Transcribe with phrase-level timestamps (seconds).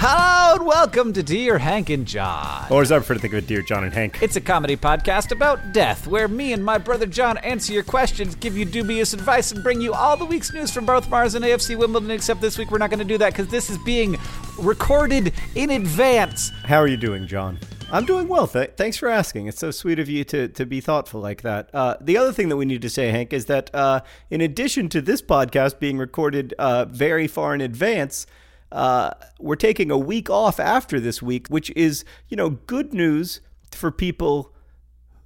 [0.00, 2.66] Hello and welcome to Dear Hank and John.
[2.70, 4.22] Or as I prefer to think of it, Dear John and Hank.
[4.22, 8.36] It's a comedy podcast about death, where me and my brother John answer your questions,
[8.36, 11.44] give you dubious advice, and bring you all the week's news from both Mars and
[11.44, 12.12] AFC Wimbledon.
[12.12, 14.16] Except this week, we're not going to do that because this is being
[14.60, 16.50] recorded in advance.
[16.62, 17.58] How are you doing, John?
[17.90, 18.46] I'm doing well.
[18.46, 19.48] Th- thanks for asking.
[19.48, 21.74] It's so sweet of you to, to be thoughtful like that.
[21.74, 24.88] Uh, the other thing that we need to say, Hank, is that uh, in addition
[24.90, 28.28] to this podcast being recorded uh, very far in advance,
[28.72, 33.40] uh, we're taking a week off after this week, which is, you know, good news
[33.72, 34.52] for people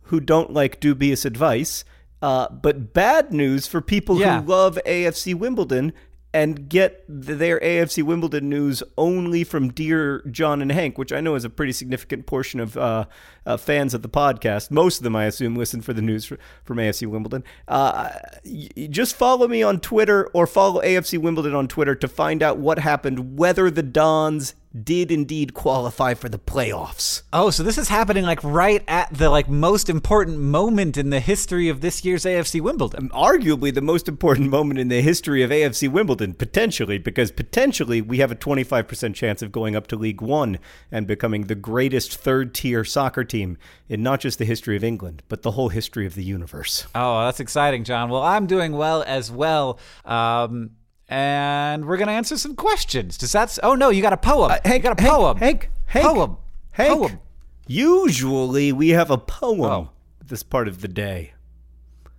[0.06, 1.84] who don't like dubious advice,
[2.20, 4.40] uh, but bad news for people Yeah.
[4.40, 5.92] who love AFC Wimbledon
[6.34, 11.34] and get their AFC Wimbledon news only from Dear John and Hank, which I know
[11.34, 13.04] is a pretty significant portion of uh,
[13.44, 14.70] uh, fans of the podcast.
[14.70, 17.44] Most of them, I assume, listen for the news fr- from AFC Wimbledon.
[17.68, 18.10] Uh,
[18.44, 22.56] y- just follow me on Twitter or follow AFC Wimbledon on Twitter to find out
[22.58, 27.22] what happened, whether the Dons did indeed qualify for the playoffs.
[27.32, 31.20] Oh, so this is happening like right at the like most important moment in the
[31.20, 33.08] history of this year's AFC Wimbledon.
[33.10, 38.18] arguably the most important moment in the history of AFC Wimbledon, potentially, because potentially we
[38.18, 40.58] have a 25% chance of going up to League One
[40.90, 43.58] and becoming the greatest third tier soccer team
[43.88, 46.86] in not just the history of England, but the whole history of the universe.
[46.94, 48.08] Oh, that's exciting, John.
[48.08, 49.78] Well, I'm doing well as well.
[50.04, 50.70] Um,
[51.12, 53.18] and we're gonna answer some questions.
[53.18, 53.44] Does that?
[53.48, 54.50] s- Oh no, you got a poem.
[54.64, 55.36] you got a poem.
[55.36, 56.36] Hank, Hank, Poem.
[56.72, 56.90] Hank.
[56.98, 57.20] Poem.
[57.66, 59.90] Usually we have a poem Oh.
[60.24, 61.34] this part of the day.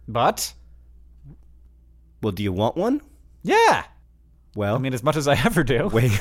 [0.08, 0.54] But
[2.22, 3.02] Well, do you want one?
[3.42, 3.86] yeah,
[4.56, 5.88] Well, I mean, as much as I ever do.
[5.94, 6.12] Wait.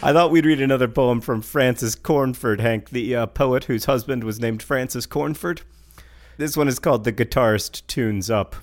[0.00, 4.22] I thought we'd read another poem from Frances Cornford, Hank, the uh, poet whose husband
[4.24, 5.62] was named Francis Cornford.
[6.38, 8.54] This one is called The Guitarist Tunes Up.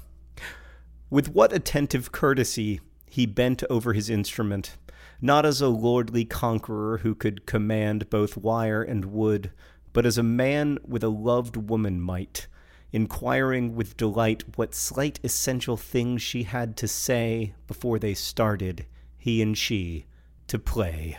[1.10, 4.78] With what attentive courtesy he bent over his instrument,
[5.20, 9.52] not as a lordly conqueror who could command both wire and wood,
[9.92, 12.48] but as a man with a loved woman might,
[12.94, 18.86] inquiring with delight what slight essential things she had to say before they started,
[19.18, 20.06] he and she,
[20.48, 21.18] to play.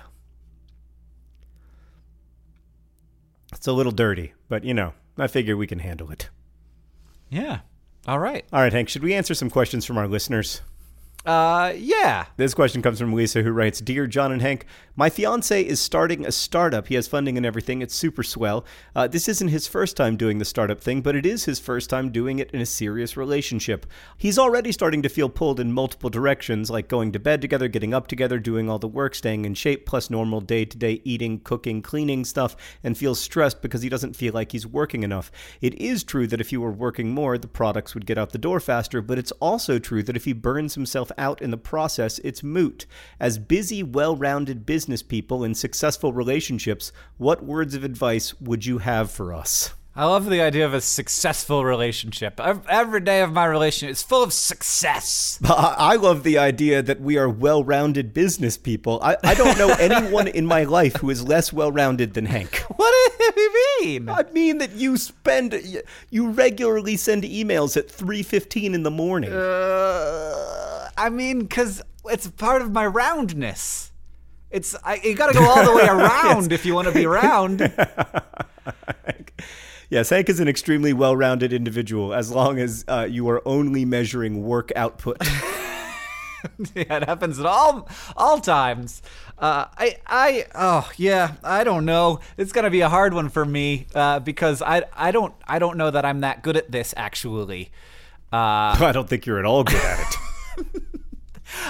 [3.52, 6.30] It's a little dirty, but you know, I figure we can handle it.
[7.30, 7.60] Yeah.
[8.06, 8.44] All right.
[8.52, 10.62] All right, Hank, should we answer some questions from our listeners?
[11.26, 12.26] Uh, yeah.
[12.36, 14.64] This question comes from Lisa, who writes Dear John and Hank,
[14.98, 16.88] my fiance is starting a startup.
[16.88, 17.82] He has funding and everything.
[17.82, 18.64] It's super swell.
[18.94, 21.90] Uh, this isn't his first time doing the startup thing, but it is his first
[21.90, 23.84] time doing it in a serious relationship.
[24.16, 27.92] He's already starting to feel pulled in multiple directions, like going to bed together, getting
[27.92, 31.40] up together, doing all the work, staying in shape, plus normal day to day eating,
[31.40, 35.30] cooking, cleaning stuff, and feels stressed because he doesn't feel like he's working enough.
[35.60, 38.38] It is true that if he were working more, the products would get out the
[38.38, 42.18] door faster, but it's also true that if he burns himself out in the process,
[42.20, 42.86] it's moot.
[43.20, 48.78] As busy, well rounded business people in successful relationships, what words of advice would you
[48.78, 49.72] have for us?
[49.98, 52.38] I love the idea of a successful relationship.
[52.38, 55.40] Every day of my relationship is full of success.
[55.42, 59.00] I love the idea that we are well rounded business people.
[59.02, 62.62] I, I don't know anyone in my life who is less well rounded than Hank.
[62.76, 64.08] What do you mean?
[64.08, 65.58] I mean that you spend,
[66.10, 69.32] you regularly send emails at 3.15 in the morning.
[69.32, 73.92] Uh, I mean, because it's part of my roundness.
[74.50, 77.04] It's I, you got to go all the way around if you want to be
[77.04, 77.60] around.
[79.88, 84.42] Yes, Hank is an extremely well-rounded individual as long as uh, you are only measuring
[84.42, 85.16] work output.
[86.74, 89.00] yeah, it happens at all all times.
[89.38, 92.18] Uh, I I oh yeah, I don't know.
[92.36, 95.76] It's gonna be a hard one for me uh, because I I don't I don't
[95.76, 97.70] know that I'm that good at this actually.
[98.32, 100.82] Uh, I don't think you're at all good at it.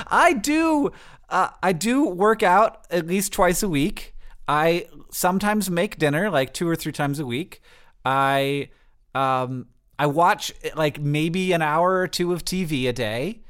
[0.06, 0.92] I do
[1.28, 4.14] uh, I do work out at least twice a week.
[4.48, 7.60] I sometimes make dinner like two or three times a week.
[8.04, 8.70] I
[9.14, 9.66] um
[9.98, 13.42] I watch like maybe an hour or two of TV a day,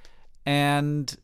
[0.45, 1.15] and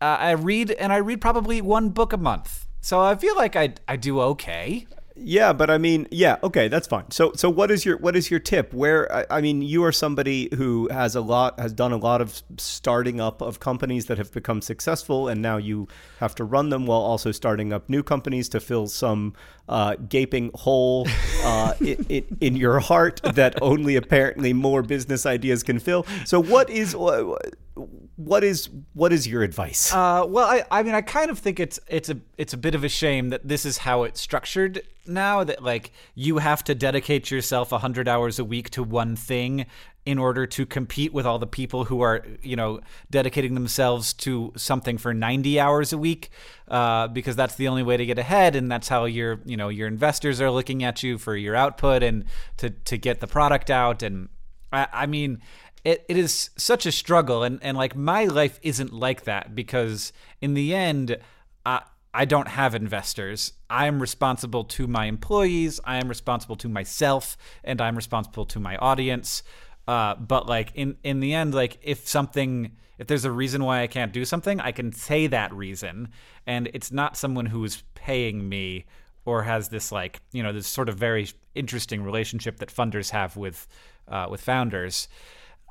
[0.00, 2.66] uh, I read and I read probably one book a month.
[2.80, 4.86] So I feel like I I do okay.
[5.14, 7.10] Yeah, but I mean, yeah, okay, that's fine.
[7.10, 8.72] So, so what is your what is your tip?
[8.72, 12.20] Where I, I mean, you are somebody who has a lot has done a lot
[12.20, 15.88] of starting up of companies that have become successful, and now you
[16.18, 19.34] have to run them while also starting up new companies to fill some
[19.68, 21.06] uh, gaping hole
[21.44, 26.06] uh, in, in, in your heart that only apparently more business ideas can fill.
[26.24, 29.92] So, what is what is what is your advice?
[29.92, 32.74] Uh, well, I, I mean, I kind of think it's it's a it's a bit
[32.74, 35.44] of a shame that this is how it's structured now.
[35.44, 39.66] That like you have to dedicate yourself hundred hours a week to one thing
[40.04, 44.52] in order to compete with all the people who are you know dedicating themselves to
[44.56, 46.30] something for 90 hours a week
[46.68, 49.68] uh, because that's the only way to get ahead and that's how your you know
[49.68, 52.24] your investors are looking at you for your output and
[52.56, 54.28] to to get the product out and
[54.72, 55.40] I, I mean
[55.84, 60.12] it, it is such a struggle and, and like my life isn't like that because
[60.40, 61.16] in the end
[61.64, 61.82] I,
[62.14, 63.52] I don't have investors.
[63.70, 65.80] I am responsible to my employees.
[65.84, 69.42] I am responsible to myself, and I'm responsible to my audience.
[69.88, 73.82] Uh, but like in in the end, like if something, if there's a reason why
[73.82, 76.08] I can't do something, I can say that reason,
[76.46, 78.84] and it's not someone who is paying me
[79.24, 83.36] or has this like you know this sort of very interesting relationship that funders have
[83.36, 83.66] with
[84.08, 85.08] uh, with founders.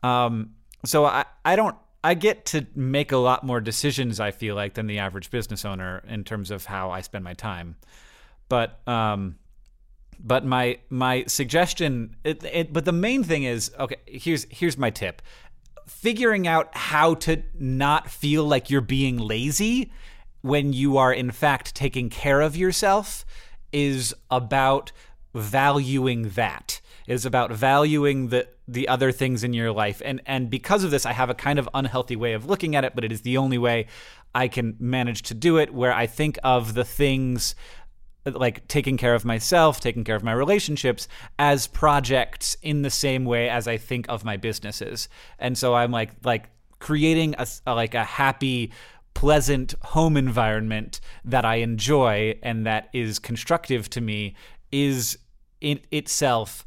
[0.03, 0.55] Um,
[0.85, 4.74] so I I don't I get to make a lot more decisions I feel like
[4.74, 7.75] than the average business owner in terms of how I spend my time,
[8.50, 9.36] but um,
[10.19, 14.89] but my my suggestion it, it, but the main thing is okay here's here's my
[14.89, 15.21] tip.
[15.88, 19.92] Figuring out how to not feel like you're being lazy
[20.42, 23.25] when you are in fact taking care of yourself
[23.71, 24.92] is about
[25.33, 30.83] valuing that is about valuing the the other things in your life and and because
[30.83, 33.12] of this I have a kind of unhealthy way of looking at it but it
[33.12, 33.88] is the only way
[34.33, 37.56] I can manage to do it where I think of the things
[38.25, 41.07] like taking care of myself, taking care of my relationships
[41.39, 45.09] as projects in the same way as I think of my businesses.
[45.39, 48.71] And so I'm like like creating a, a like a happy
[49.13, 54.35] pleasant home environment that I enjoy and that is constructive to me
[54.71, 55.17] is
[55.59, 56.65] in itself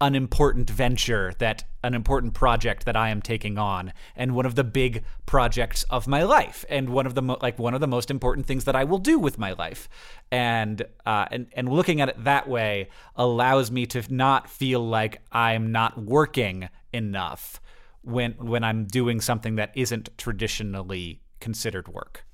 [0.00, 4.54] an important venture that an important project that I am taking on and one of
[4.54, 7.88] the big projects of my life and one of the mo- like one of the
[7.88, 9.88] most important things that I will do with my life
[10.30, 15.20] and uh, and and looking at it that way allows me to not feel like
[15.32, 17.60] I'm not working enough
[18.02, 22.24] when when I'm doing something that isn't traditionally considered work.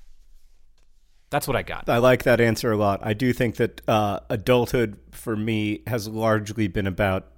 [1.31, 1.89] That's what I got.
[1.89, 3.01] I like that answer a lot.
[3.03, 7.34] I do think that uh, adulthood for me has largely been about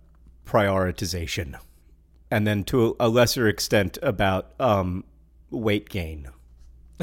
[0.46, 1.58] prioritization,
[2.30, 5.04] and then to a lesser extent about um,
[5.50, 6.28] weight gain.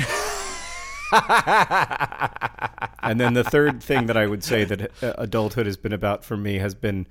[3.04, 6.26] and then the third thing that I would say that uh, adulthood has been about
[6.26, 7.06] for me has been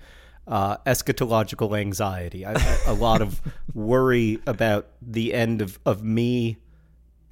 [0.46, 2.44] uh, eschatological anxiety.
[2.44, 2.54] I,
[2.86, 3.40] a lot of
[3.74, 6.56] worry about the end of, of me,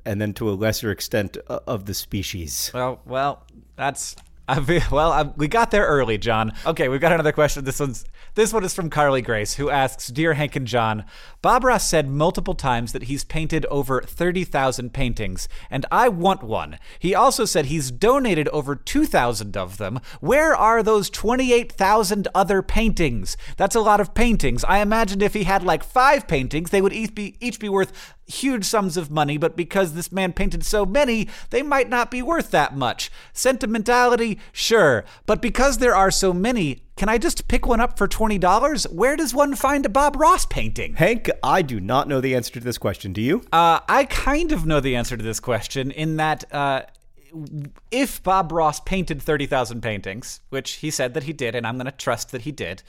[0.05, 2.71] and then to a lesser extent uh, of the species.
[2.73, 3.45] Well, well,
[3.77, 4.15] that's
[4.69, 6.53] I well, I, we got there early, John.
[6.67, 7.65] Okay, we've got another question.
[7.65, 8.05] This one's
[8.35, 11.05] this one is from Carly Grace, who asks, "Dear Hank and John,
[11.41, 16.43] Bob Ross said multiple times that he's painted over thirty thousand paintings, and I want
[16.43, 16.79] one.
[16.99, 20.01] He also said he's donated over two thousand of them.
[20.21, 23.37] Where are those twenty-eight thousand other paintings?
[23.57, 24.65] That's a lot of paintings.
[24.65, 28.17] I imagined if he had like five paintings, they would each be each be worth
[28.31, 32.23] huge sums of money, but because this man painted so many, they might not be
[32.23, 33.11] worth that much.
[33.33, 38.07] Sentimentality, sure, but because there are so many, can I just pick one up for
[38.07, 38.93] $20?
[38.93, 40.95] Where does one find a Bob Ross painting?
[40.95, 43.13] Hank, I do not know the answer to this question.
[43.13, 43.43] Do you?
[43.53, 46.45] Uh, I kind of know the answer to this question in that.
[46.53, 46.83] Uh,
[47.93, 51.87] if Bob Ross painted 30,000 paintings, which he said that he did, and I'm going
[51.87, 52.83] to trust that he did,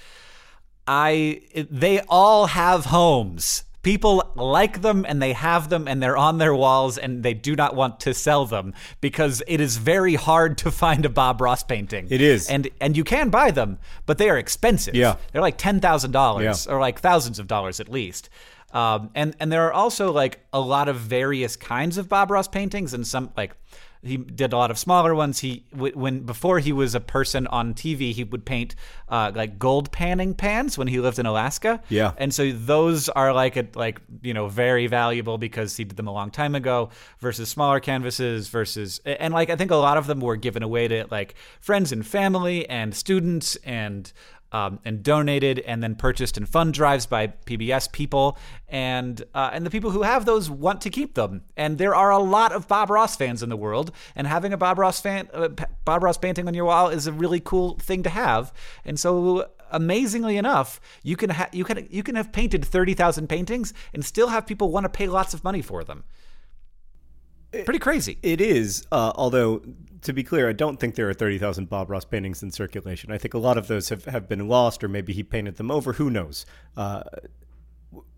[0.87, 6.37] I they all have homes People like them and they have them and they're on
[6.37, 10.57] their walls and they do not want to sell them because it is very hard
[10.59, 12.07] to find a Bob Ross painting.
[12.11, 12.47] It is.
[12.47, 14.93] And and you can buy them, but they are expensive.
[14.93, 15.15] Yeah.
[15.31, 16.73] They're like $10,000 Yeah.
[16.73, 18.29] or like thousands of dollars at least.
[18.71, 22.47] Um, and and there are also like a lot of various kinds of Bob Ross
[22.47, 23.51] paintings, and some like
[24.03, 25.39] he did a lot of smaller ones.
[25.39, 28.75] He when before he was a person on TV, he would paint
[29.09, 31.81] uh, like gold panning pans when he lived in Alaska.
[31.89, 32.13] Yeah.
[32.17, 36.07] and so those are like a, like you know very valuable because he did them
[36.07, 36.89] a long time ago
[37.19, 40.87] versus smaller canvases versus and like I think a lot of them were given away
[40.87, 44.11] to like friends and family and students and
[44.51, 48.37] um, and donated and then purchased in fund drives by PBS people.
[48.67, 51.43] And uh, and the people who have those want to keep them.
[51.57, 53.91] And there are a lot of Bob Ross fans in the world.
[54.15, 55.49] And having a Bob Ross fan uh,
[55.85, 58.53] Bob Ross painting on your wall is a really cool thing to have.
[58.85, 63.73] And so amazingly enough you can ha- you can you can have painted 30,000 paintings
[63.93, 66.03] and still have people want to pay lots of money for them
[67.51, 69.61] pretty crazy It is, uh, although
[70.01, 73.11] to be clear, I don't think there are thirty thousand Bob Ross paintings in circulation.
[73.11, 75.69] I think a lot of those have, have been lost, or maybe he painted them
[75.69, 75.93] over.
[75.93, 76.45] Who knows?
[76.75, 77.03] Uh,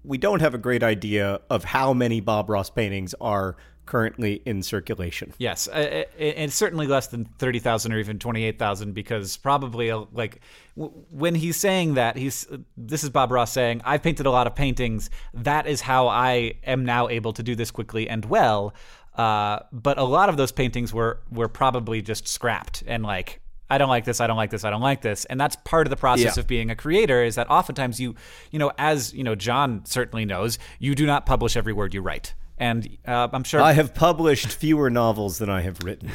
[0.03, 4.63] we don't have a great idea of how many Bob Ross paintings are currently in
[4.63, 5.33] circulation.
[5.39, 9.35] Yes, uh, it, it's certainly less than thirty thousand or even twenty eight thousand because
[9.37, 10.39] probably uh, like
[10.77, 12.47] w- when he's saying that he's
[12.77, 15.09] this is Bob Ross saying I've painted a lot of paintings.
[15.33, 18.73] That is how I am now able to do this quickly and well.
[19.15, 23.39] Uh, but a lot of those paintings were were probably just scrapped and like.
[23.69, 24.21] I don't like this.
[24.21, 24.65] I don't like this.
[24.65, 26.41] I don't like this, and that's part of the process Yeah.
[26.41, 27.23] of being a creator.
[27.23, 28.13] Is that oftentimes you,
[28.51, 32.01] you know, as you know, John certainly knows, you do not publish every word you
[32.01, 36.11] write, and uh, I'm sure I have published fewer novels than I have written.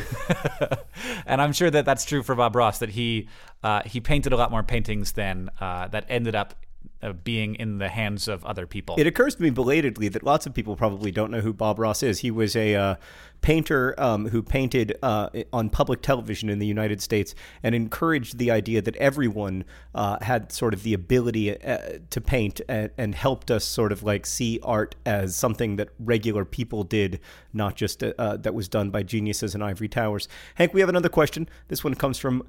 [1.27, 2.79] and I'm sure that that's true for Bob Ross.
[2.79, 3.29] That he
[3.65, 6.55] uh, he painted a lot more paintings than uh, that ended up
[7.03, 8.97] uh, being in the hands of other people.
[8.99, 12.03] It occurs to me belatedly that lots of people probably don't know who Bob Ross
[12.03, 12.21] is.
[12.21, 12.95] He was a uh,
[13.41, 18.51] painter um, who painted uh, on public television in the United States and encouraged the
[18.51, 19.65] idea that everyone
[19.95, 21.79] uh, had sort of the ability uh,
[22.11, 26.45] to paint and, and helped us sort of like see art as something that regular
[26.45, 27.21] people did,
[27.53, 30.29] not just uh, uh, that was done by geniuses in ivory towers.
[30.57, 31.49] Hank, we have another question.
[31.69, 32.45] This one comes from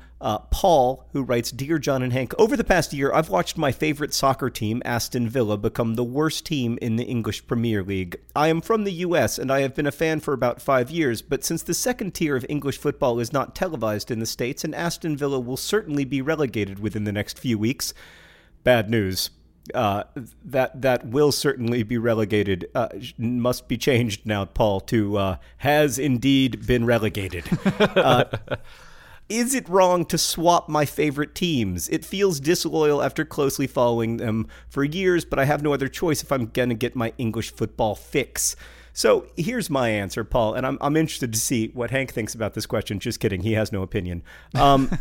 [0.52, 4.14] Paul, who writes Dear John and Hank, over the past year, I've watched my favorite
[4.14, 8.18] soccer team, Aston Villa, become the worst team in the English Premier League.
[8.36, 11.22] I am from the US and I have been a fan for about five years,
[11.22, 14.74] but since the second tier of English football is not televised in the States, and
[14.74, 17.94] Aston Villa will certainly be relegated within the next few weeks,
[18.64, 19.30] bad news.
[19.74, 20.04] Uh,
[20.44, 22.68] that that will certainly be relegated.
[22.74, 22.88] Uh,
[23.20, 24.80] must be changed now, Paul.
[24.82, 27.46] To uh, has indeed been relegated.
[27.80, 28.24] Uh,
[29.30, 31.88] is it wrong to swap my favorite teams?
[31.90, 36.24] It feels disloyal after closely following them for years, but I have no other choice
[36.24, 38.56] if I'm going to get my English football fix.
[39.00, 42.54] So here's my answer, Paul, and I'm, I'm interested to see what Hank thinks about
[42.54, 43.00] this question.
[43.00, 44.24] Just kidding, he has no opinion.
[44.56, 44.92] Um,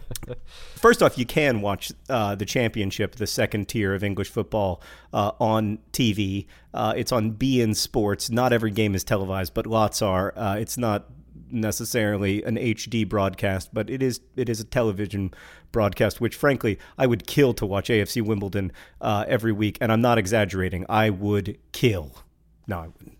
[0.76, 4.80] first off, you can watch uh, the championship, the second tier of English football,
[5.12, 6.46] uh, on TV.
[6.72, 8.30] Uh, it's on beIN Sports.
[8.30, 10.32] Not every game is televised, but lots are.
[10.38, 11.10] Uh, it's not
[11.50, 15.34] necessarily an HD broadcast, but it is it is a television
[15.70, 18.72] broadcast, which frankly I would kill to watch AFC Wimbledon
[19.02, 20.86] uh, every week, and I'm not exaggerating.
[20.88, 22.22] I would kill.
[22.66, 23.18] No, I wouldn't.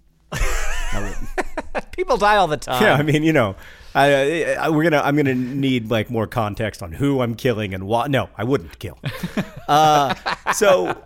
[1.92, 2.82] People die all the time.
[2.82, 3.56] Yeah, I mean, you know,
[3.94, 7.86] I, I, we're gonna I'm gonna need like more context on who I'm killing and
[7.86, 8.10] what.
[8.10, 8.98] No, I wouldn't kill.
[9.68, 10.14] uh,
[10.52, 11.00] so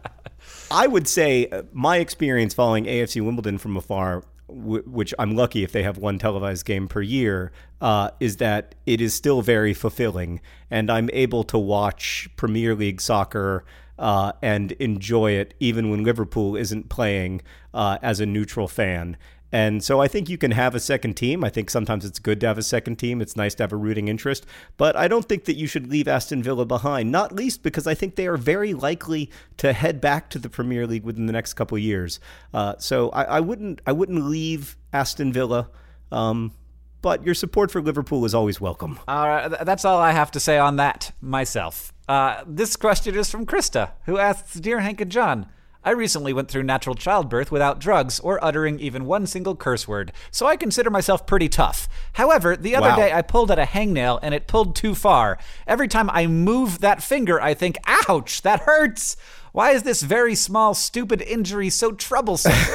[0.71, 5.63] I would say uh, my experience following AFC Wimbledon from afar, w- which I'm lucky
[5.65, 9.75] if they have one televised game per year, uh, is that it is still very
[9.75, 10.41] fulfilling,
[10.71, 13.65] and I'm able to watch Premier League soccer.
[13.99, 17.43] Uh, and enjoy it even when Liverpool isn't playing
[17.75, 19.17] uh, as a neutral fan.
[19.51, 21.43] And so I think you can have a second team.
[21.43, 23.23] I think sometimes it's good to have a second team.
[23.23, 24.45] It's nice to have a rooting interest.
[24.77, 27.95] But I don't think that you should leave Aston Villa behind, not least because I
[27.95, 31.55] think they are very likely to head back to the Premier League within the next
[31.55, 32.21] couple of years.
[32.53, 35.71] Uh, so I, I wouldn't I wouldn't leave Aston Villa.
[36.13, 36.53] Um,
[37.01, 38.99] but your support for Liverpool is always welcome.
[39.07, 41.93] All right, that's all I have to say on that myself.
[42.09, 45.47] Uh, this question is from Krista, who asks Dear Hank and John,
[45.89, 50.13] I recently went through natural childbirth without drugs or uttering even one single curse word,
[50.31, 51.89] so I consider myself pretty tough.
[52.13, 52.97] However, the other Wow.
[52.97, 55.39] day I pulled at a hangnail and it pulled too far.
[55.67, 59.17] Every time I move that finger, I think, ouch, that hurts.
[59.53, 62.53] Why is this very small, stupid injury so troublesome?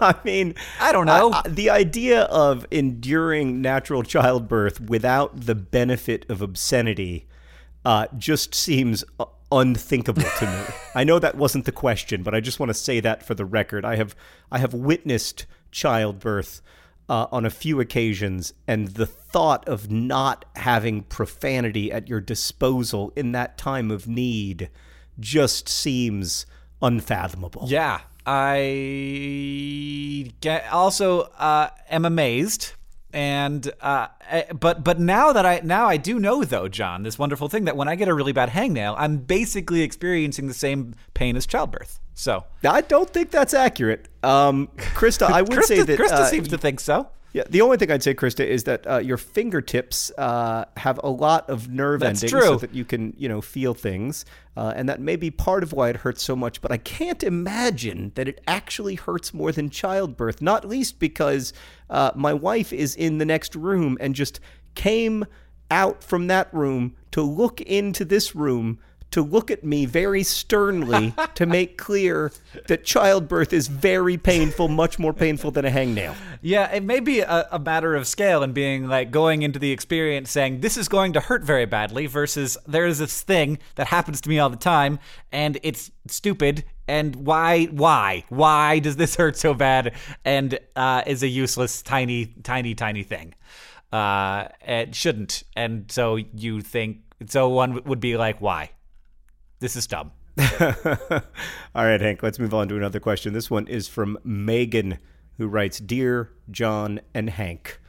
[0.00, 1.32] I mean, I don't know.
[1.32, 7.26] I- I- the idea of enduring natural childbirth without the benefit of obscenity
[7.84, 10.74] uh, just seems uh, unthinkable to me.
[10.94, 13.44] I know that wasn't the question, but I just want to say that for the
[13.44, 13.84] record.
[13.84, 14.14] I have
[14.50, 16.60] I have witnessed childbirth
[17.08, 23.12] uh, on a few occasions, and the thought of not having profanity at your disposal
[23.16, 24.68] in that time of need
[25.18, 26.44] just seems
[26.82, 27.64] unfathomable.
[27.66, 32.72] Yeah, I get, also uh, am amazed
[33.12, 37.18] and uh, eh, but but now that I now I do know though, John, this
[37.18, 40.94] wonderful thing that when I get a really bad hangnail, I'm basically experiencing the same
[41.14, 42.00] pain as childbirth.
[42.14, 45.30] So I don't think that's accurate, um, Krista.
[45.30, 47.08] I would Krista, say that Krista uh, seems to think so.
[47.32, 51.10] Yeah, the only thing I'd say, Krista, is that uh, your fingertips uh, have a
[51.10, 52.52] lot of nerve That's endings, true.
[52.52, 54.24] so that you can, you know, feel things,
[54.56, 56.62] uh, and that may be part of why it hurts so much.
[56.62, 60.40] But I can't imagine that it actually hurts more than childbirth.
[60.40, 61.52] Not least because
[61.90, 64.40] uh, my wife is in the next room and just
[64.74, 65.26] came
[65.70, 68.78] out from that room to look into this room.
[69.12, 72.30] To look at me very sternly to make clear
[72.66, 76.14] that childbirth is very painful, much more painful than a hangnail.
[76.42, 79.72] Yeah, it may be a, a matter of scale and being like going into the
[79.72, 83.88] experience saying this is going to hurt very badly versus there is this thing that
[83.88, 84.98] happens to me all the time
[85.32, 91.22] and it's stupid and why why why does this hurt so bad and uh, is
[91.22, 93.34] a useless tiny tiny tiny thing.
[93.92, 98.70] Uh, it shouldn't, and so you think so one would be like why
[99.60, 100.12] this is dumb.
[100.38, 103.32] All right, Hank, let's move on to another question.
[103.32, 104.98] This one is from Megan,
[105.36, 107.80] who writes Dear John and Hank,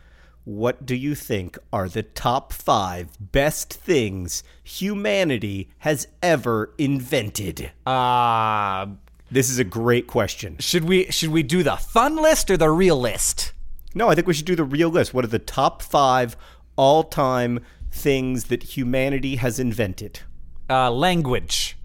[0.46, 7.72] what do you think are the top five best things humanity has ever invented?
[7.86, 8.88] Uh,
[9.30, 10.58] This is a great question.
[10.60, 13.54] should we should we do the fun list or the real list?
[13.94, 15.14] No, I think we should do the real list.
[15.14, 16.36] What are the top five
[16.76, 17.60] all time
[17.92, 20.22] things that humanity has invented?
[20.70, 21.78] Uh, language.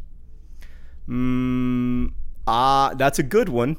[1.09, 2.13] Mm,
[2.47, 3.77] ah, that's a good one.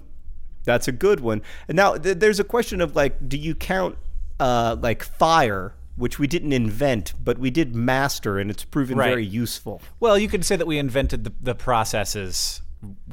[0.63, 1.41] That's a good one.
[1.69, 3.97] Now th- there's a question of like, do you count
[4.39, 9.09] uh, like fire, which we didn't invent, but we did master, and it's proven Right.
[9.09, 9.81] very useful.
[9.99, 12.61] Well, you could say that we invented the, the processes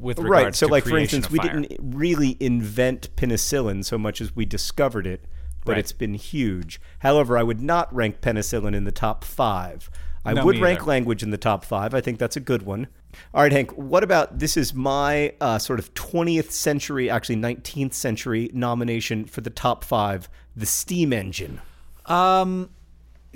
[0.01, 0.55] with regards right.
[0.55, 5.07] So, to like for instance, we didn't really invent penicillin so much as we discovered
[5.07, 5.25] it,
[5.65, 5.79] but Right.
[5.79, 6.81] it's been huge.
[7.01, 9.89] However, I would not rank penicillin in the top five.
[10.25, 10.89] I would rank either.
[10.89, 11.95] language in the top five.
[11.95, 12.87] I think that's a good one.
[13.35, 13.73] All right, Hank.
[13.73, 14.57] What about this?
[14.57, 20.29] Is my uh, sort of 20th century, actually 19th century nomination for the top five:
[20.55, 21.61] the steam engine.
[22.07, 22.71] Um,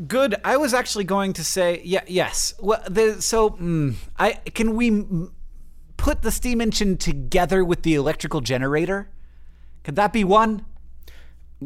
[0.06, 0.36] good.
[0.44, 2.54] I was actually going to say, yeah, yes.
[2.60, 5.32] Well, the, so, mm, I can we mm,
[5.96, 9.08] put the steam engine together with the electrical generator?
[9.82, 10.64] Could that be one?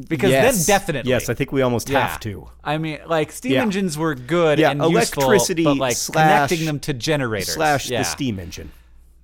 [0.08, 0.66] Because yes.
[0.66, 2.06] then definitely, Yes, I think we almost Yeah.
[2.06, 2.48] have to.
[2.62, 3.62] I mean, like steam Yeah.
[3.62, 7.90] engines were good Yeah, and electricity useful, but like slash- connecting them to generators Slash
[7.90, 7.98] yeah.
[7.98, 8.70] the steam engine.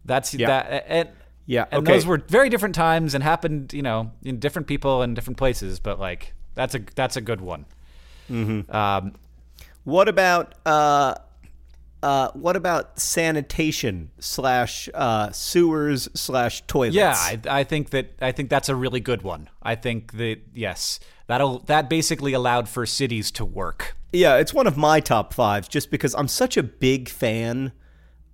[0.05, 0.47] That's Yeah.
[0.49, 0.85] that.
[0.89, 1.09] And,
[1.47, 1.93] Yeah, and okay.
[1.93, 5.79] those were very different times and happened, you know, in different people and different places.
[5.79, 7.67] But like, that's a that's a good one.
[8.31, 8.75] Mm-hmm.
[8.75, 9.13] Um,
[9.85, 11.15] What about uh,
[12.07, 16.95] uh, what about sanitation slash uh, sewers slash toilets?
[16.95, 19.51] yeah, I, I think that I think that's a really good one.
[19.61, 23.97] I think that yes, that'll that basically allowed for cities to work.
[24.13, 27.73] yeah, it's one of my top fives just because I'm such a big fan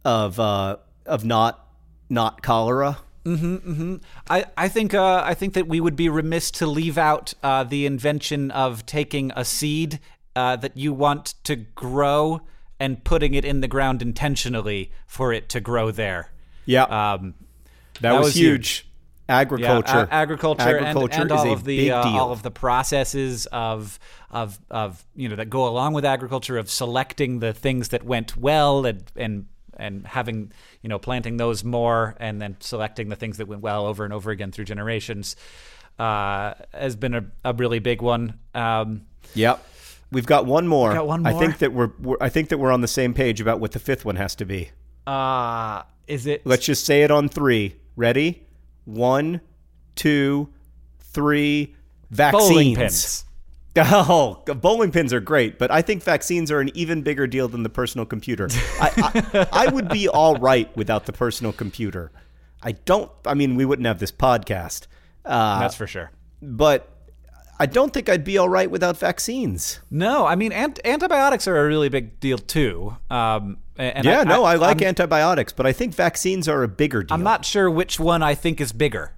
[0.04, 1.66] of uh, of not
[2.10, 2.98] not cholera.
[3.24, 3.96] Hmm hmm hmm.
[4.28, 7.64] I, I think uh, I think that we would be remiss to leave out uh,
[7.64, 9.98] the invention of taking a seed
[10.36, 12.42] uh, that you want to grow
[12.82, 16.32] and putting it in the ground intentionally for it to grow there.
[16.66, 17.34] Yeah, Um,
[17.94, 18.86] that, that was, was huge.
[19.28, 22.50] Agriculture, Yeah, agriculture, and- agriculture and, is all of the big uh, all of the
[22.50, 23.98] processes of
[24.30, 28.36] of of you know that go along with agriculture of selecting the things that went
[28.36, 33.36] well and and and having you know planting those more and then selecting the things
[33.38, 35.36] that went well over and over again through generations
[35.98, 38.38] uh, has been a, a really big one.
[38.54, 39.02] Um,
[39.34, 39.64] Yep.
[40.12, 40.92] We've got one more.
[40.92, 41.32] Got one more.
[41.32, 43.72] I think that we're, we're I think that we're on the same page about what
[43.72, 44.70] the fifth one has to be.
[45.06, 46.44] uh, is it?
[46.46, 47.76] Let's just say it on three.
[47.96, 48.46] Ready?
[48.84, 49.40] One,
[49.94, 50.48] two,
[51.00, 51.74] three.
[52.10, 52.48] Vaccines.
[52.50, 53.24] bowling pins.
[53.74, 57.62] Oh, bowling pins are great, but I think vaccines are an even bigger deal than
[57.62, 58.48] the personal computer.
[58.78, 58.90] I,
[59.32, 62.12] I, I would be all right without the personal computer.
[62.62, 63.10] I don't.
[63.24, 64.88] I mean, we wouldn't have this podcast.
[65.24, 66.10] Uh, That's for sure.
[66.42, 66.86] but
[67.62, 69.78] I don't think I'd be all right without vaccines.
[69.88, 72.96] No, I mean ant- antibiotics are a really big deal too.
[73.08, 77.04] Um, and yeah, no, I, like I'm- antibiotics, but I think vaccines are a bigger
[77.04, 77.14] deal.
[77.14, 79.12] I'm not sure which one I think is bigger.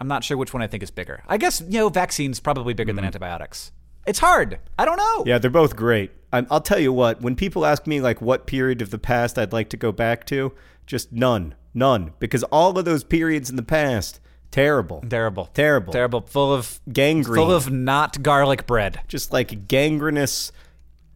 [0.00, 1.22] I'm not sure which one I think is bigger.
[1.28, 3.70] I guess you know, vaccines probably bigger than antibiotics.
[4.08, 4.58] It's hard.
[4.76, 5.22] I don't know.
[5.24, 6.10] Yeah, they're both great.
[6.32, 7.22] I'm, I'll tell you what.
[7.22, 10.26] When people ask me like what period of the past I'd like to go back
[10.26, 10.52] to,
[10.84, 14.18] just none, none, because all of those periods in the past,
[14.52, 15.46] terrible, Terrible.
[15.46, 16.20] terrible, Terrible.
[16.20, 19.00] Full of gangrene, full of not garlic bread.
[19.08, 20.52] just like gangrenous,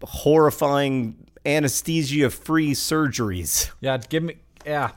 [0.03, 3.70] horrifying, anesthesia-free surgeries.
[3.81, 4.90] Yeah, give me yeah.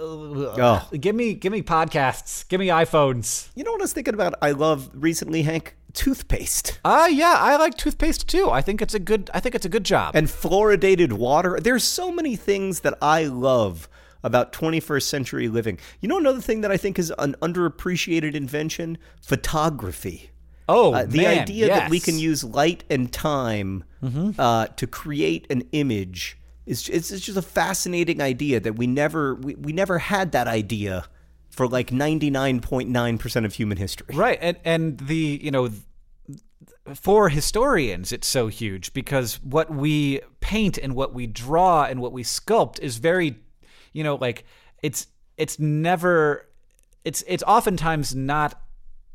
[0.00, 0.88] Oh.
[0.98, 2.46] Give me give me podcasts.
[2.48, 3.48] Give me iPhones.
[3.54, 4.34] You know what I was thinking about?
[4.40, 8.48] I love recently, Hank, toothpaste Ah, yeah, I like toothpaste too.
[8.50, 10.14] I think it's a good I think it's a good job.
[10.14, 11.58] and fluoridated water.
[11.60, 13.88] There's so many things that I love
[14.22, 15.78] about 21st century living.
[16.00, 18.98] You know another thing that I think is an underappreciated invention?
[19.22, 20.30] Photography.
[20.68, 23.84] oh, Uh, the man, idea that we can use light and time
[24.38, 29.34] uh, to create an image is it's, it's just a fascinating idea that we never
[29.34, 31.06] we, we never had that idea
[31.50, 34.14] for like 99.9% of human history.
[34.14, 35.70] Right, and and the you know
[36.94, 42.12] for historians it's so huge because what we paint and what we draw and what
[42.12, 43.38] we sculpt is very
[43.92, 44.44] you know like
[44.82, 46.48] it's it's never
[47.04, 48.60] it's it's oftentimes not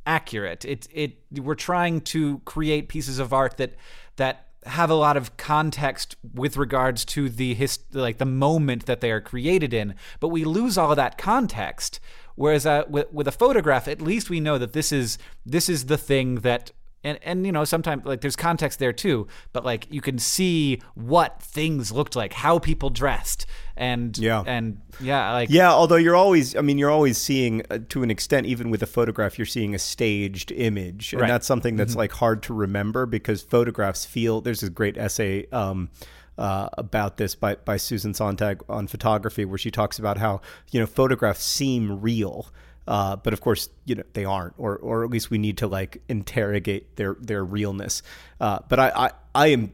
[0.06, 0.66] accurate.
[0.66, 3.76] It it we're trying to create pieces of art that
[4.16, 9.02] that have a lot of context with regards to the his like the moment that
[9.02, 12.00] they are created in, but we lose all of that context.
[12.36, 15.86] Whereas uh, with with a photograph, at least we know that this is this is
[15.86, 16.72] the thing that.
[17.04, 20.82] And, and you know sometimes like there's context there too but like you can see
[20.96, 24.44] what things looked like how people dressed and Yeah.
[24.46, 28.12] and yeah like Yeah, although you're always, I mean, you're always seeing, uh, to an
[28.12, 31.12] extent, even with a photograph, you're seeing a staged image.
[31.14, 31.28] And Right.
[31.28, 35.90] that's something that's like hard to remember because photographs feel, there's a great essay um,
[36.38, 40.40] uh, about this by, by Susan Sontag on photography where she talks about how,
[40.72, 42.48] you know, photographs seem real.
[42.88, 45.68] Uh, but of course, you know they aren't, or or at least we need to
[45.68, 48.02] like interrogate their their realness.
[48.40, 49.72] Uh, but I, I I am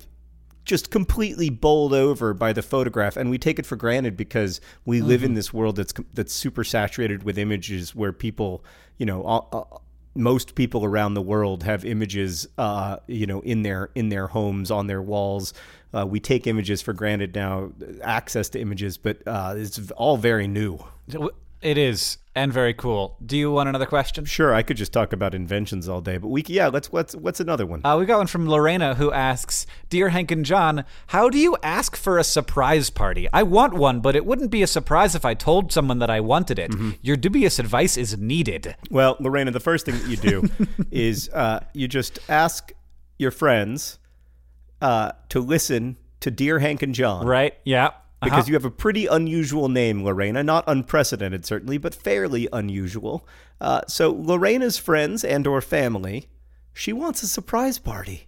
[0.65, 5.02] just completely bowled over by the photograph and we take it for granted because we
[5.02, 8.63] live in this world that's that's super saturated with images where people
[9.00, 13.63] you know all, all- most people around the world have images uh, you know in
[13.63, 15.54] their in their homes on their walls.
[15.91, 17.72] Uh, we take images for granted now
[18.04, 20.78] access to images but uh, it's all very new
[21.62, 25.12] it is and very cool do you want another question sure i could just talk
[25.12, 28.17] about inventions all day but we yeah let's what's what's another one Uh, we got
[28.19, 32.24] one from Lorena who asks, "Dear Hank and John, how do you ask for a
[32.24, 33.28] surprise party?
[33.34, 36.19] I want one, but it wouldn't be a surprise if I told someone that I
[36.22, 36.72] wanted it.
[37.02, 40.50] Your dubious advice is needed." Well, Lorena, the first thing that you do
[40.91, 42.72] is uh, you just ask
[43.17, 43.98] your friends
[44.82, 47.26] uh, to listen to Dear Hank and John.
[47.26, 47.56] Right?
[47.65, 47.89] Yeah.
[48.21, 48.47] Because Uh-huh.
[48.47, 50.43] you have a pretty unusual name, Lorena.
[50.43, 53.25] Not unprecedented, certainly, but fairly unusual.
[53.62, 56.27] Uh, so Lorena's friends and or family,
[56.73, 58.27] she wants a surprise party.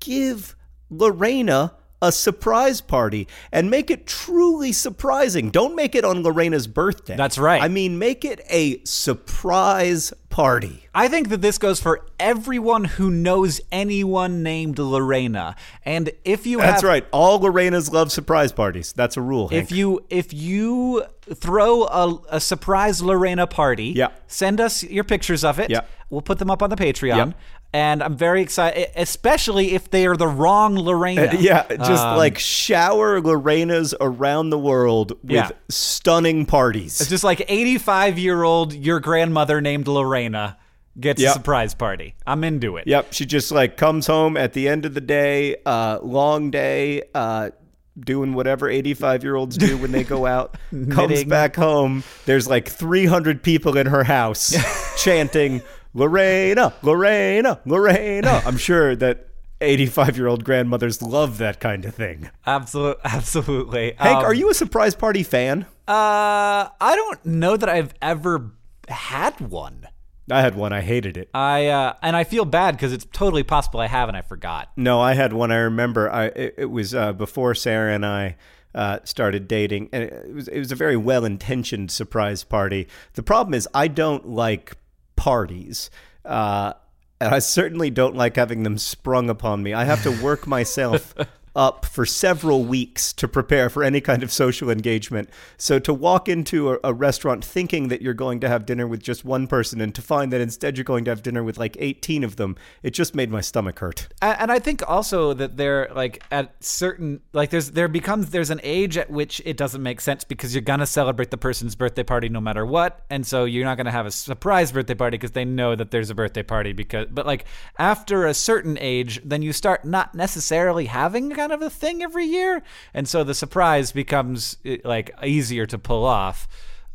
[0.00, 0.54] Give
[0.90, 1.74] Lorena
[2.04, 5.50] a surprise party and make it truly surprising.
[5.50, 7.16] Don't make it on Lorena's birthday.
[7.16, 7.62] That's right.
[7.62, 10.86] I mean, make it a surprise party.
[10.94, 15.56] I think that this goes for everyone who knows anyone named Lorena.
[15.84, 17.06] And if you That's have right.
[17.12, 18.92] All Lorenas love surprise parties.
[18.92, 19.48] That's a rule.
[19.48, 19.62] Hank.
[19.64, 24.08] If you if you throw a, a surprise Lorena party, Yeah.
[24.26, 25.70] send us your pictures of it.
[25.70, 25.82] Yeah.
[26.10, 27.16] We'll put them up on the Patreon.
[27.16, 27.34] Yep.
[27.74, 31.24] And I'm very excited, especially if they are the wrong Lorena.
[31.24, 35.50] Uh, yeah, just Um, like shower Lorenas around the world with Yeah.
[35.68, 37.00] stunning parties.
[37.00, 40.56] It's just like 85 year old your grandmother named Lorena
[41.00, 42.14] gets a surprise party.
[42.24, 42.86] I'm into it.
[42.86, 47.02] Yep, she just like comes home at the end of the day, uh, long day,
[47.12, 47.50] uh,
[47.98, 50.56] doing whatever 85 year olds do when they go out.
[50.90, 52.04] comes back home.
[52.26, 54.54] There's like 300 people in her house
[54.96, 55.62] chanting,
[55.94, 58.42] Lorena, Lorena, Lorena.
[58.46, 59.28] I'm sure that
[59.60, 62.30] 85 year old grandmothers love that kind of thing.
[62.46, 63.00] Absolutely.
[63.04, 63.94] Absolutely.
[63.96, 65.66] Hank, Um, are you a surprise party fan?
[65.86, 68.50] Uh, I don't know that I've ever
[68.88, 69.86] had one.
[70.30, 70.72] I had one.
[70.72, 71.28] I hated it.
[71.34, 74.70] I uh, and I feel bad because it's totally possible I have and I forgot.
[74.76, 75.52] No, I had one.
[75.52, 76.10] I remember.
[76.10, 78.36] I it, it was uh, before Sarah and I
[78.74, 82.88] uh, started dating, and it was it was a very well intentioned surprise party.
[83.12, 84.76] The problem is, I don't like
[85.16, 85.90] parties.
[86.24, 86.74] Uh,
[87.20, 89.72] and I certainly don't like having them sprung upon me.
[89.72, 91.14] I have to work myself
[91.54, 95.28] up for several weeks to prepare for any kind of social engagement.
[95.56, 99.02] So to walk into a, a restaurant thinking that you're going to have dinner with
[99.02, 101.76] just one person and to find that instead you're going to have dinner with like
[101.78, 104.08] 18 of them, it just made my stomach hurt.
[104.20, 108.60] And I think also that they're like at certain like there's there becomes there's an
[108.62, 112.28] age at which it doesn't make sense because you're gonna celebrate the person's birthday party
[112.28, 115.44] no matter what, and so you're not gonna have a surprise birthday party because they
[115.44, 117.44] know that there's a birthday party because but like
[117.78, 122.02] after a certain age, then you start not necessarily having a kind of a thing
[122.02, 122.62] every year,
[122.94, 126.48] and so the surprise becomes eh, like easier to pull off.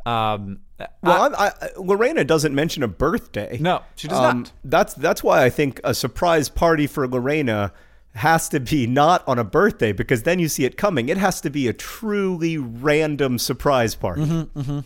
[0.06, 0.62] Um,
[1.04, 3.58] well, I, I, Lorena doesn't mention a birthday.
[3.60, 4.52] No, she does Um, not.
[4.64, 7.72] That's that's why I think a surprise party for Lorena
[8.16, 11.10] has to be not on a birthday because then you see it coming.
[11.10, 14.24] It has to be a truly random surprise party.
[14.24, 14.80] Mm-hmm.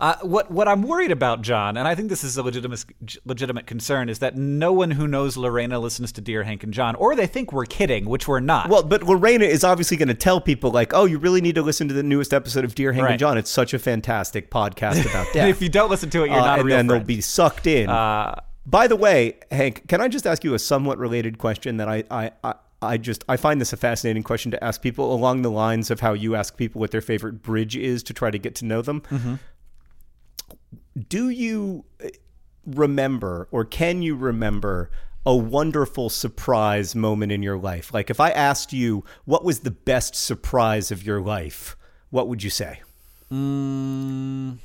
[0.00, 2.84] Uh, what what I'm worried about, John, and I think this is a legitimate
[3.24, 6.94] legitimate concern, is that no one who knows Lorena listens to Dear Hank and John,
[6.96, 8.68] or they think we're kidding, which we're not.
[8.68, 11.62] Well, but Lorena is obviously going to tell people like, "Oh, you really need to
[11.62, 13.10] listen to the newest episode of Dear Hank Right.
[13.12, 13.38] and John.
[13.38, 16.40] It's such a fantastic podcast about and death." if you don't listen to it, you're
[16.40, 17.00] Uh, not a and real then friend.
[17.02, 17.88] they'll be sucked in.
[17.88, 18.34] Uh,
[18.66, 22.02] By the way, Hank, can I just ask you a somewhat related question that I,
[22.10, 25.50] I, I, I just I find this a fascinating question to ask people along the
[25.50, 28.54] lines of how you ask people what their favorite bridge is to try to get
[28.56, 29.00] to know them.
[29.02, 29.34] Mm-hmm.
[31.08, 32.08] Do you uh,
[32.66, 34.90] remember or can you remember
[35.24, 37.92] a wonderful surprise moment in your life?
[37.92, 41.76] Like if I asked you what was the best surprise of your life,
[42.10, 42.80] what would you say?
[43.30, 44.56] mm,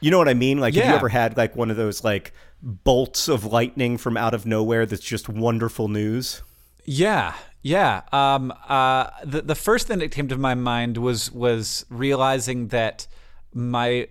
[0.00, 0.58] You know what I mean?
[0.58, 4.34] Like, have you ever had like one of those like bolts of lightning from out
[4.34, 6.42] of nowhere that's just wonderful news?
[6.84, 8.02] Yeah, yeah.
[8.12, 13.06] Um, uh, the the first thing that came to my mind was was realizing that
[13.54, 14.08] my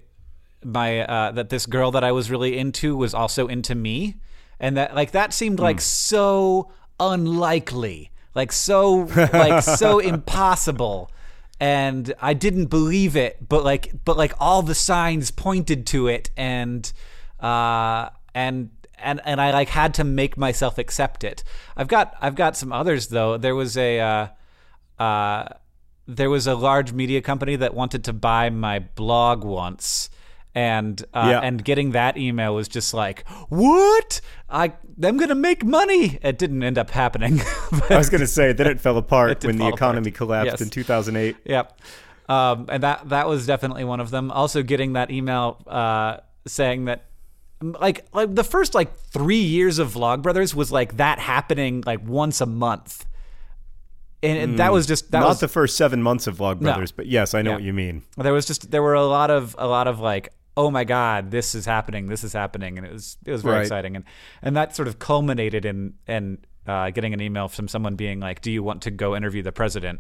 [0.66, 4.18] my uh, that this girl that I was really into was also into me,
[4.60, 8.94] and that like that seemed like so unlikely, like so
[9.34, 11.12] like so impossible.
[11.58, 16.30] And I didn't believe it, but like, but like all the signs pointed to it,
[16.36, 16.92] and
[17.40, 21.44] uh, and and and I like had to make myself accept it.
[21.78, 23.38] I've got I've got some others though.
[23.38, 24.28] There was a uh,
[25.02, 25.48] uh,
[26.08, 30.10] there was a large media company that wanted to buy my blog once.
[30.56, 31.40] And uh, Yeah.
[31.42, 34.22] and getting that email was just like, what?
[34.50, 34.72] I
[35.04, 36.18] I'm gonna make money.
[36.22, 37.42] It didn't end up happening.
[37.90, 40.18] I was going to say then it fell apart It when the economy apart.
[40.18, 40.62] collapsed Yes.
[40.62, 41.36] in 2008.
[41.44, 41.80] Yep.
[42.30, 44.32] Um, and that that was definitely one of them.
[44.32, 47.04] Also, getting that email uh, saying that,
[47.62, 52.40] like, like the first like three years of Vlogbrothers was like that happening like once
[52.42, 53.06] a month,
[54.24, 55.22] and, that was just that Mm.
[55.22, 57.56] Not was the first seven months of Vlogbrothers, but yes, I know Yeah.
[57.58, 58.04] what you mean.
[58.18, 61.32] there was just there were a lot of a lot of like oh my god
[61.32, 62.78] this is happening this is happening.
[62.78, 63.62] And it was it was very Right.
[63.64, 63.96] exciting.
[63.96, 64.06] And
[64.42, 66.38] and that sort of culminated in in
[66.68, 69.52] uh, getting an email from someone being like do you want to go interview the
[69.52, 70.00] president?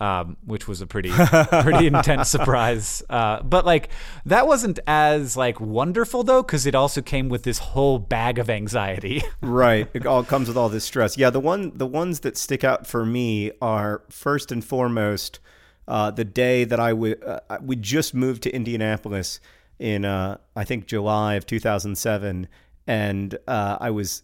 [0.00, 1.10] Um, which was a pretty
[1.62, 3.02] pretty intense surprise.
[3.08, 3.88] Uh, but like
[4.26, 8.50] that wasn't as like wonderful though because it also came with this whole bag of
[8.50, 9.22] anxiety.
[9.40, 9.88] Right.
[9.94, 11.16] It all comes with all this stress.
[11.16, 15.38] Yeah the one the ones that stick out for me are first and foremost
[15.86, 19.38] uh, the day that I would uh, we just moved to Indianapolis
[19.82, 22.46] in uh, I think July of 2007
[22.86, 24.22] and uh, I was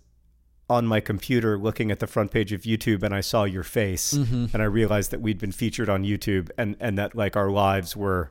[0.70, 4.12] on my computer looking at the front page of YouTube and I saw your face
[4.12, 7.96] and I realized that we'd been featured on YouTube and and that like our lives
[7.96, 8.30] were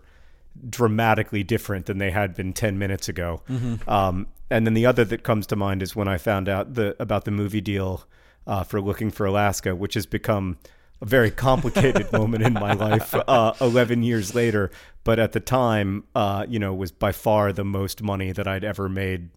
[0.70, 3.42] dramatically different than they had been 10 minutes ago.
[3.88, 6.96] Um, and then the other that comes to mind is when I found out the
[7.00, 8.06] about the movie deal
[8.48, 10.58] uh, for Looking for Alaska, which has become
[11.02, 14.72] a very complicated moment in my life uh, 11 years later.
[15.04, 18.64] But at the time, uh, you know, was by far the most money that I'd
[18.64, 19.30] ever made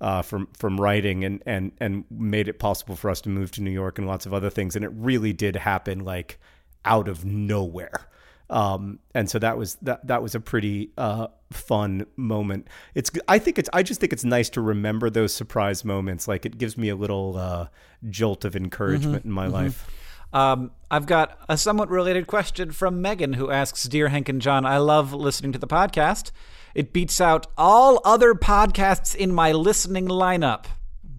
[0.00, 3.62] uh, from from writing and, and and made it possible for us to move to
[3.62, 4.74] New York and lots of other things.
[4.74, 6.40] And it really did happen like
[6.84, 8.08] out of nowhere.
[8.50, 12.66] Um, and so that was that that was a pretty uh, fun moment.
[12.94, 16.26] It's I think it's I just think it's nice to remember those surprise moments.
[16.26, 17.68] Like it gives me a little uh,
[18.10, 19.88] jolt of encouragement in my life.
[20.32, 24.64] Um, I've got a somewhat related question from Megan, who asks Dear Hank and John,
[24.64, 26.30] I love listening to the podcast.
[26.74, 30.64] It beats out all other podcasts in my listening lineup.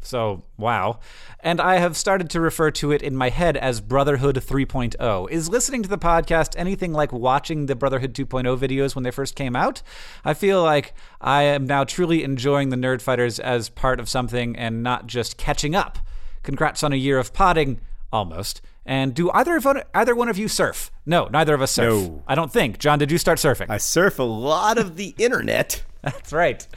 [0.02, 1.00] So, wow.
[1.40, 5.30] And I have started to refer to it in my head as Brotherhood 3.0.
[5.30, 9.36] Is listening to the podcast anything like watching the Brotherhood 2.0 videos when they first
[9.36, 9.82] came out?
[10.26, 14.84] I feel like I am now truly enjoying the Nerdfighters as part of something and
[14.84, 16.00] not just catching up.
[16.44, 17.80] Congrats on a year of potting,
[18.12, 18.62] almost.
[18.86, 20.92] And do either of either one of you surf?
[21.06, 21.94] No, neither of us surf.
[21.94, 22.24] No.
[22.28, 22.80] I don't think.
[22.80, 23.70] John, did you start surfing?
[23.70, 25.84] I surf a lot of the internet.
[26.02, 26.68] That's right.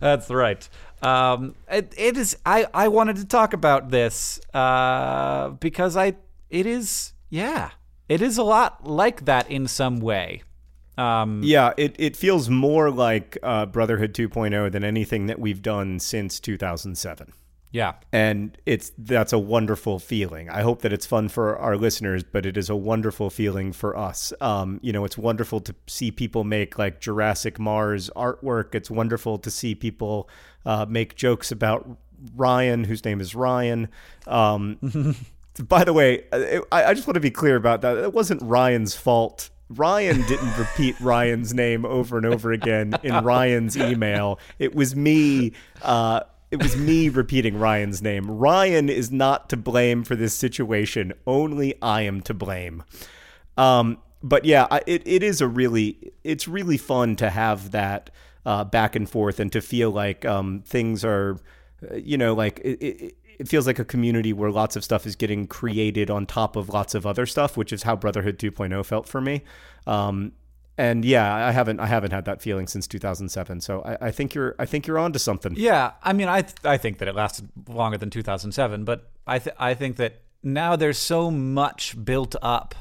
[0.00, 0.66] That's right.
[1.02, 2.36] Um, it, it is.
[2.46, 6.14] I, I wanted to talk about this uh, because I
[6.48, 7.70] it is yeah
[8.08, 10.42] it is a lot like that in some way.
[10.96, 15.98] Um, Yeah, it, it feels more like uh, Brotherhood 2.0 than anything that we've done
[15.98, 17.32] since 2007.
[17.74, 17.94] Yeah.
[18.12, 20.48] and it's that's a wonderful feeling.
[20.48, 23.96] I hope that it's fun for our listeners, but it is a wonderful feeling for
[23.96, 24.32] us.
[24.40, 28.76] Um, you know, it's wonderful to see people make like Jurassic Mars artwork.
[28.76, 30.28] It's wonderful to see people
[30.64, 31.98] uh, make jokes about
[32.36, 33.88] Ryan, whose name is Ryan.
[34.28, 35.16] Um,
[35.68, 37.96] by the way, I, I just want to be clear about that.
[37.96, 39.50] It wasn't Ryan's fault.
[39.68, 44.38] Ryan didn't repeat Ryan's name over and over again in Ryan's email.
[44.60, 45.54] It was me.
[45.82, 46.20] Uh,
[46.54, 48.30] it was me repeating Ryan's name.
[48.30, 51.12] Ryan is not to blame for this situation.
[51.26, 52.84] Only I am to blame.
[53.56, 58.10] Um, but yeah, it, it is a really it's really fun to have that
[58.46, 61.40] uh, back and forth and to feel like um, things are,
[61.90, 65.06] uh, you know, like it, it, it feels like a community where lots of stuff
[65.06, 68.86] is getting created on top of lots of other stuff, which is how Brotherhood 2.0
[68.86, 69.42] felt for me.
[69.88, 70.30] Um,
[70.76, 73.60] and yeah, I haven't I haven't had that feeling since 2007.
[73.60, 75.54] So I, I think you're I think you're onto something.
[75.56, 79.38] Yeah, I mean, I th- I think that it lasted longer than 2007, but I
[79.38, 82.74] th- I think that now there's so much built up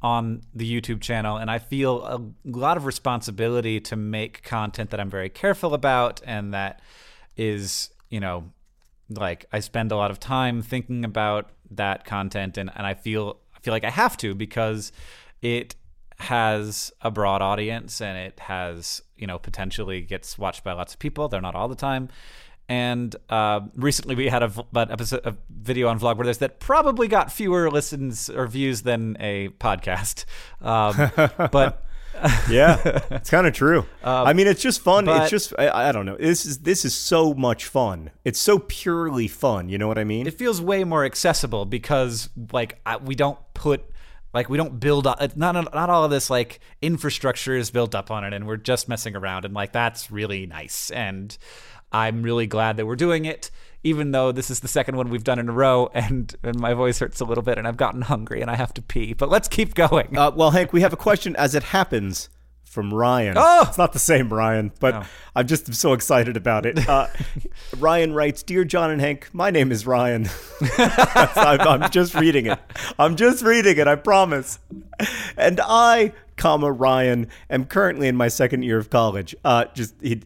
[0.00, 5.00] on the YouTube channel, and I feel a lot of responsibility to make content that
[5.00, 6.80] I'm very careful about and that
[7.36, 8.44] is you know
[9.10, 13.38] like I spend a lot of time thinking about that content, and and I feel
[13.56, 14.92] I feel like I have to because
[15.40, 15.74] it
[16.20, 20.98] has a broad audience and it has you know potentially gets watched by lots of
[20.98, 22.08] people they're not all the time
[22.68, 27.32] and uh, recently we had a, an episode a video on vlogbrothers that probably got
[27.32, 30.24] fewer listens or views than a podcast
[30.60, 31.10] um,
[31.52, 31.84] but
[32.48, 33.80] yeah, it's kind of true.
[34.02, 35.04] Um, I mean, it's just fun.
[35.04, 36.16] But, it's just I, I, don't know.
[36.16, 38.10] This is this is so much fun.
[38.24, 39.68] It's so purely fun.
[39.68, 40.26] You know what I mean?
[40.26, 43.84] It feels way more accessible because like I, we don't put
[44.38, 48.08] like we don't build up not not all of this like infrastructure is built up
[48.08, 50.90] on it and we're just messing around and like that's really nice.
[50.90, 51.36] And
[51.90, 53.50] i'm really glad that we're doing it
[53.82, 56.72] even though this is the second one we've done in a row and, and my
[56.72, 59.28] voice hurts a little bit and i've gotten hungry and i have to pee but
[59.28, 60.16] let's keep going.
[60.16, 62.28] Uh, well hank we have a question as it happens
[62.68, 63.34] from Ryan.
[63.36, 63.64] Oh!
[63.66, 65.02] It's not the same Ryan, but no.
[65.34, 66.88] I'm just so excited about it.
[66.88, 67.08] Uh,
[67.78, 70.28] Ryan writes Dear John and Hank, my name is Ryan.
[70.78, 72.58] I'm, I'm, just reading it.
[72.98, 74.58] I'm just reading it, I promise.
[75.36, 79.34] And I, comma, Ryan, am currently in my second year of college.
[79.44, 80.22] Uh, just, he,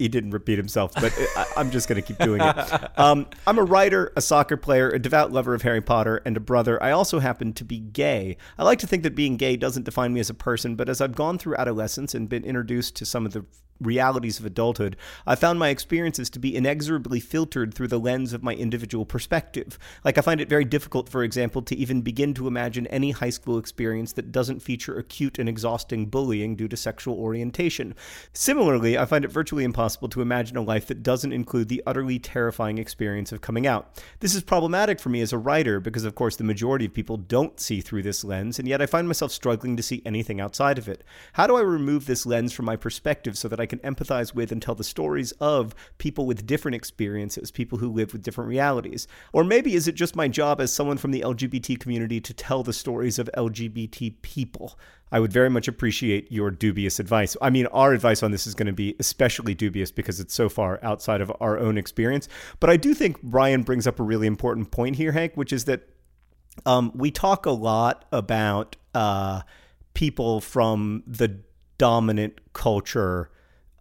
[0.00, 2.98] he didn't repeat himself, but I, am just going to keep doing it.
[3.00, 6.40] Um, I'm a writer, a soccer player, a devout lover of Harry Potter, and a
[6.40, 6.82] brother.
[6.82, 8.36] I also happen to be gay.
[8.58, 11.00] I like to think that being gay doesn't define me as a person, but as
[11.00, 13.44] I've gone through adolescence and been introduced to some of the
[13.80, 18.42] realities of adulthood, I found my experiences to be inexorably filtered through the lens of
[18.42, 19.78] my individual perspective.
[20.04, 23.30] Like, I find it very difficult, for example, to even begin to imagine any high
[23.30, 27.94] school experience that doesn't feature acute and exhausting bullying due to sexual orientation.
[28.32, 32.18] Similarly, I find it virtually impossible to imagine a life that doesn't include the utterly
[32.18, 34.02] terrifying experience of coming out.
[34.20, 37.16] This is problematic for me as a writer because, of course, the majority of people
[37.16, 40.78] don't see through this lens, and yet I find myself struggling to see anything outside
[40.78, 41.04] of it.
[41.34, 44.52] How do I remove this lens from my perspective so that I can empathize with
[44.52, 49.08] and tell the stories of people with different experiences, people who live with different realities?
[49.32, 52.62] Or maybe is it just my job as someone from the LGBT community to tell
[52.62, 54.78] the stories of LGBT people?
[55.12, 57.36] I would very much appreciate your dubious advice.
[57.42, 60.48] I mean, our advice on this is going to be especially dubious because it's so
[60.48, 62.28] far outside of our own experience.
[62.60, 65.64] But I do think Ryan brings up a really important point here, Hank, which is
[65.64, 65.88] that
[66.66, 69.42] um, we talk a lot about uh,
[69.94, 71.40] people from the
[71.78, 73.30] dominant culture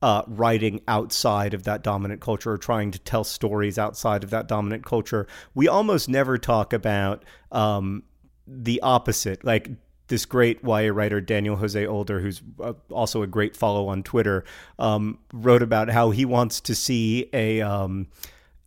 [0.01, 4.47] uh, writing outside of that dominant culture or trying to tell stories outside of that
[4.47, 5.27] dominant culture.
[5.53, 8.03] We almost never talk about um,
[8.47, 9.43] the opposite.
[9.43, 9.69] Like
[10.07, 14.43] this great YA writer, Daniel Jose Older, who's uh, also a great follow on Twitter,
[14.77, 17.61] um, wrote about how he wants to see a.
[17.61, 18.07] Um,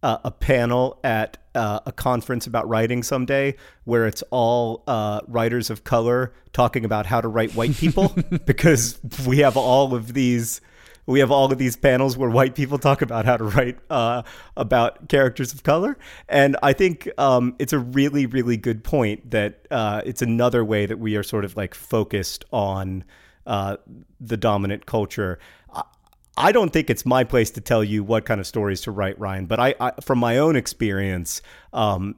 [0.05, 5.71] uh, a panel at uh, a conference about writing someday where it's all uh, writers
[5.71, 8.09] of color talking about how to write white people
[8.45, 10.61] because we have all of these
[11.07, 14.23] we have all of these panels where white people talk about how to write uh,
[14.57, 19.67] about characters of color, and I think um, it's a really, really good point that
[19.71, 23.05] uh, it's another way that we are sort of like focused on
[23.47, 23.77] uh,
[24.21, 25.39] the dominant culture.
[26.37, 29.19] I don't think it's my place to tell you what kind of stories to write,
[29.19, 29.47] Ryan.
[29.47, 32.17] But I, I from my own experience, um,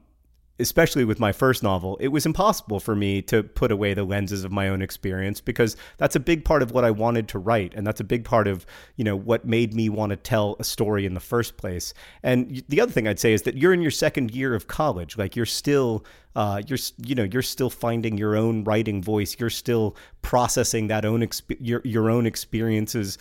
[0.59, 4.43] especially with my first novel, it was impossible for me to put away the lenses
[4.43, 7.73] of my own experience because that's a big part of what I wanted to write,
[7.73, 8.65] and that's a big part of
[8.95, 11.93] you know what made me want to tell a story in the first place.
[12.23, 15.17] And the other thing I'd say is that you're in your second year of college,
[15.17, 16.05] like you're still.
[16.37, 19.37] Uh, you're you know you're still finding your own writing voice.
[19.39, 23.17] You're still processing that own exp- your your own experiences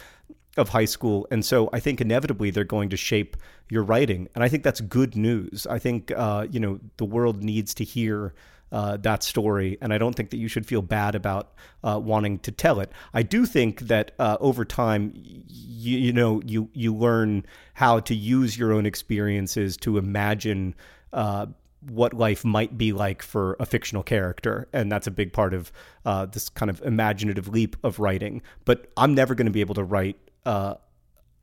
[0.57, 1.26] of high school.
[1.30, 3.36] And so I think inevitably they're going to shape
[3.68, 4.28] your writing.
[4.34, 5.66] And I think that's good news.
[5.68, 8.34] I think, uh, you know, the world needs to hear
[8.72, 9.78] uh, that story.
[9.80, 12.90] And I don't think that you should feel bad about uh, wanting to tell it.
[13.12, 18.14] I do think that uh, over time, you, you know, you, you learn how to
[18.14, 20.74] use your own experiences to imagine
[21.12, 21.46] uh,
[21.90, 25.70] what life might be like for a fictional character, and that's a big part of
[26.07, 28.42] uh, this kind of imaginative leap of writing.
[28.64, 30.16] But I'm never going to be able to write
[30.47, 30.74] uh,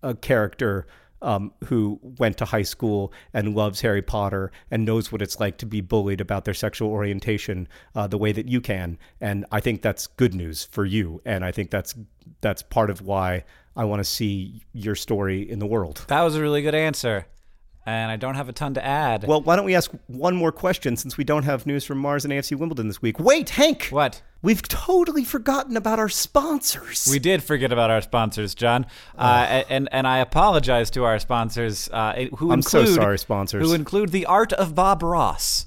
[0.04, 0.88] a character
[1.22, 5.58] um, who went to high school and loves Harry Potter and knows what it's like
[5.60, 8.98] to be bullied about their sexual orientation uh, the way that you can.
[9.20, 11.22] And I think that's good news for you.
[11.26, 11.96] And I think that's
[12.42, 13.44] that's part of why
[13.76, 16.06] I want to see your story in the world.
[16.08, 17.26] That was a really good answer.
[17.86, 19.24] And I don't have a ton to add.
[19.28, 22.26] Well, why don't we ask one more question since we don't have news from Mars
[22.26, 23.20] and AFC Wimbledon this week?
[23.20, 23.88] Wait, Hank!
[23.88, 24.22] What?
[24.44, 27.08] We've totally forgotten about our sponsors.
[27.10, 28.88] We did forget about our sponsors, John,
[29.18, 33.68] uh, and and I apologize to our sponsors, uh, who I'm so include sorry, sponsors.
[33.68, 35.66] who include the art of Bob Ross.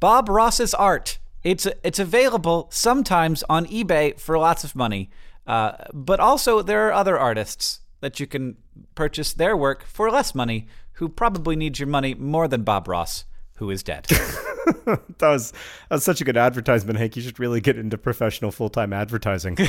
[0.00, 1.18] Bob Ross's art.
[1.42, 5.10] It's it's available sometimes on eBay for lots of money,
[5.46, 8.56] uh, but also there are other artists that you can
[8.94, 13.24] purchase their work for less money, who probably need your money more than Bob Ross,
[13.60, 14.04] who is dead.
[14.08, 17.14] that was that was such a good advertisement, Hank.
[17.14, 19.56] You should really get into professional full time advertising.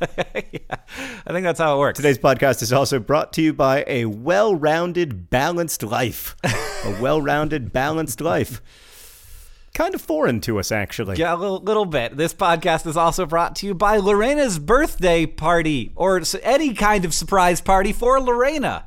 [0.00, 1.98] I think that's how it works.
[1.98, 6.36] Today's podcast is also brought to you by a well rounded, balanced life.
[6.44, 8.62] a well rounded, balanced life.
[9.74, 11.16] Kind of foreign to us, actually.
[11.16, 12.16] Yeah, a little, little bit.
[12.16, 17.12] This podcast is also brought to you by Lorena's birthday party, or any kind of
[17.12, 18.86] surprise party for Lorena.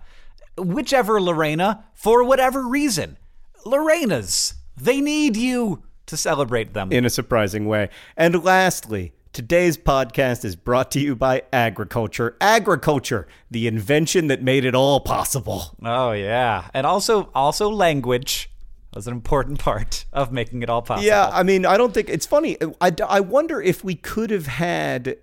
[0.57, 3.17] Whichever Lorena, for whatever reason.
[3.65, 4.55] Lorena's.
[4.77, 6.91] They need you to celebrate them.
[6.91, 7.89] in a surprising way.
[8.17, 12.35] And lastly, today's podcast is brought to you by agriculture.
[12.41, 15.75] Agriculture, the invention that made it all possible.
[15.83, 18.49] oh yeah, and also also language
[18.93, 21.07] was an important part of making it all possible.
[21.07, 22.57] Yeah, I mean, I don't think it's funny.
[22.81, 25.17] I, I wonder if we could have had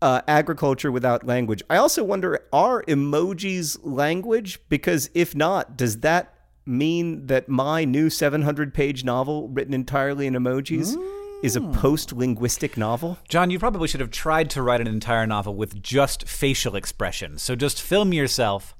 [0.00, 1.62] uh, agriculture without language.
[1.68, 4.60] I also wonder are emojis language?
[4.68, 6.35] Because if not, does that
[6.66, 10.96] mean that my new 700 page novel written entirely in emojis
[11.42, 13.18] is a post linguistic novel?
[13.28, 17.42] John, you probably should have tried to write an entire novel with just facial expressions.
[17.42, 18.74] So just film yourself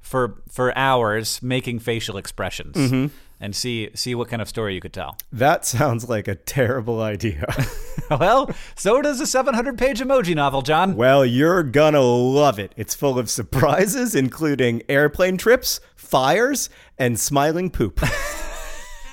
[0.00, 3.06] for for hours making facial expressions Mm-hmm.
[3.40, 5.16] and see see what kind of story you could tell.
[5.32, 7.46] That sounds like a terrible idea.
[8.10, 10.94] well, so does a 700 page emoji novel, John.
[10.94, 12.72] Well, you're gonna love it.
[12.76, 18.00] It's full of surprises, including airplane trips, fires, and smiling poop.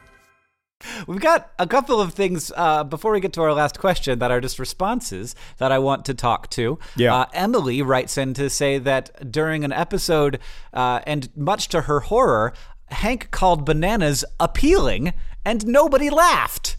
[1.07, 4.31] We've got a couple of things uh, before we get to our last question that
[4.31, 6.79] are just responses that I want to talk to.
[6.95, 7.15] Yeah.
[7.15, 10.39] Uh, Emily writes in to say that during an episode,
[10.73, 12.53] uh, and much to her horror,
[12.87, 15.13] Hank called bananas appealing
[15.45, 16.77] and nobody laughed.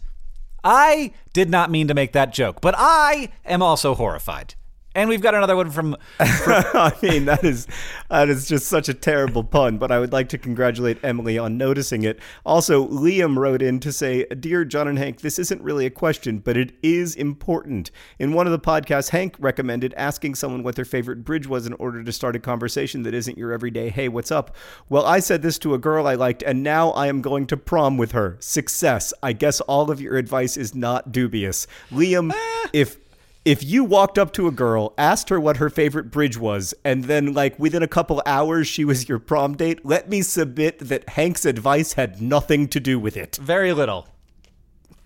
[0.63, 4.55] I did not mean to make that joke, but I am also horrified.
[4.95, 7.67] And we've got another one from I mean, that is
[8.09, 11.57] that is just such a terrible pun, but I would like to congratulate Emily on
[11.57, 12.19] noticing it.
[12.45, 16.39] Also, Liam wrote in to say, "Dear John and Hank, this isn't really a question,
[16.39, 17.89] but it is important.
[18.19, 21.73] In one of the podcasts, Hank recommended asking someone what their favorite bridge was in
[21.73, 24.55] order to start a conversation that isn't your everyday, "Hey, what's up?"
[24.89, 27.57] Well, I said this to a girl I liked, and now I am going to
[27.57, 28.37] prom with her.
[28.39, 29.11] Success.
[29.23, 31.65] I guess all of your advice is not dubious.
[31.91, 32.67] Liam, eh.
[32.73, 32.97] if
[33.45, 37.05] if you walked up to a girl, asked her what her favorite bridge was, and
[37.05, 41.09] then, like, within a couple hours she was your prom date, let me submit that
[41.09, 43.37] Hank's advice had nothing to do with it.
[43.41, 44.07] very little.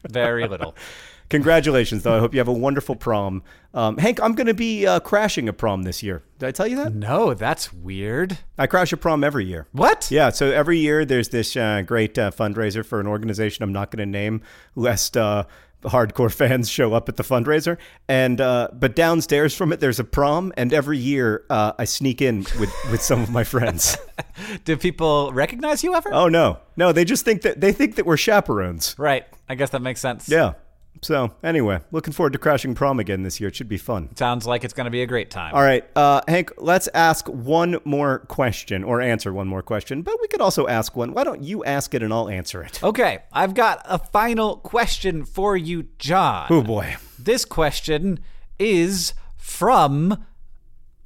[0.07, 0.75] Very little.
[1.29, 2.15] Congratulations, though.
[2.15, 3.43] I hope you have a wonderful prom.
[3.73, 6.23] Um, Hank, I'm going to be uh, crashing a prom this year.
[6.39, 6.93] Did I tell you that?
[6.93, 8.37] No, that's weird.
[8.57, 9.67] I crash a prom every year.
[9.73, 10.09] What?
[10.09, 13.91] Yeah, so every year there's this uh, great uh, fundraiser for an organization I'm not
[13.91, 14.41] going to name,
[14.75, 15.43] lest uh,
[15.83, 17.77] hardcore fans show up at the fundraiser.
[18.07, 22.21] And uh, but downstairs from it, there's a prom, and every year uh, I sneak
[22.21, 23.97] in with with some of my friends.
[24.65, 26.09] Do people recognize you ever?
[26.13, 28.95] oh no, no, they just think that they think that we're chaperones.
[28.97, 29.25] Right.
[29.49, 30.27] I guess that makes sense.
[30.27, 30.53] Yeah.
[31.01, 33.49] So anyway, looking forward to crashing prom again this year.
[33.49, 34.15] It should be fun.
[34.15, 35.53] Sounds like it's going to be a great time.
[35.53, 40.15] All right, uh, Hank, let's ask one more question or answer one more question, but
[40.21, 41.13] we could also ask one.
[41.13, 42.83] Why don't you ask it and I'll answer it?
[42.83, 46.47] Okay, I've got a final question for you, John.
[46.49, 46.95] Oh boy.
[47.19, 48.19] This question
[48.59, 50.25] is from.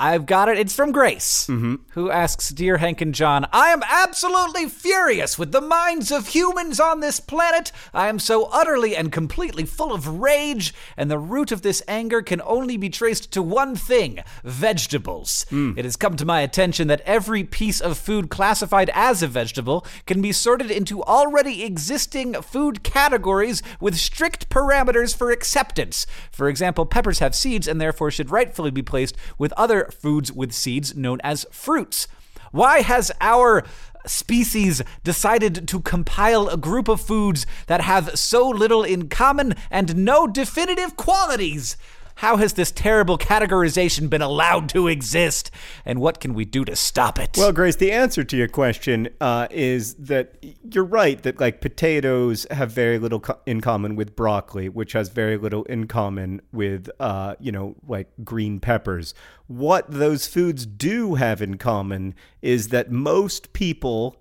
[0.02, 0.58] I've got it.
[0.58, 1.76] It's from Grace, mm-hmm.
[1.92, 6.80] who asks Dear Hank and John, I am absolutely furious with the minds of humans
[6.80, 7.72] on this planet.
[7.94, 12.24] I am so utterly and completely full of rage, and the root of this anger
[12.24, 15.46] can only be traced to one thing vegetables.
[15.52, 15.78] Mm.
[15.78, 19.86] It has come to my attention that every piece of food classified as a vegetable
[20.08, 26.08] can be sorted into already existing food categories with strict parameters for acceptance.
[26.32, 30.52] For example, peppers have seeds and therefore should rightfully be placed with other foods with
[30.52, 32.08] seeds known as fruits.
[32.52, 33.64] Why has our
[34.06, 39.98] species decided to compile a group of foods that have so little in common and
[39.98, 41.78] no definitive qualities?
[42.16, 45.52] How has this terrible categorization been allowed to exist?
[45.86, 47.36] And what can we do to stop it?
[47.38, 52.46] Well, Grace, the answer to your question uh, is that you're right that like potatoes
[52.52, 56.90] have very little co- in common with broccoli, which has very little in common with
[57.00, 59.14] uh, you know like green peppers.
[59.48, 64.21] What those foods do have in common is that most people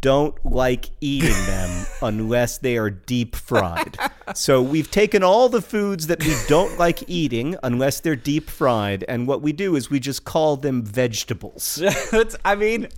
[0.00, 3.96] don't like eating them unless they are deep fried.
[4.34, 9.04] So we've taken all the foods that we don't like eating unless they're deep fried,
[9.08, 11.82] and what we do is we just call them vegetables.
[12.44, 12.88] I mean,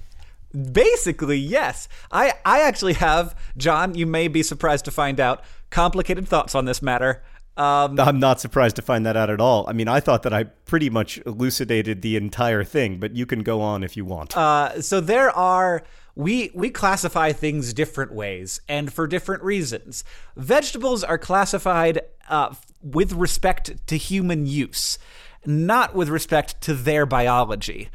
[0.72, 1.88] basically, yes.
[2.10, 6.64] I, I actually have, John, you may be surprised to find out, complicated thoughts on
[6.64, 7.22] this matter.
[7.56, 9.66] Um, I'm not surprised to find that out at all.
[9.68, 13.42] I mean, I thought that I pretty much elucidated the entire thing, but you can
[13.42, 14.36] go on if you want.
[14.36, 15.82] Uh, so there are
[16.14, 20.04] we we classify things different ways and for different reasons.
[20.36, 24.98] Vegetables are classified uh, with respect to human use,
[25.46, 27.90] not with respect to their biology.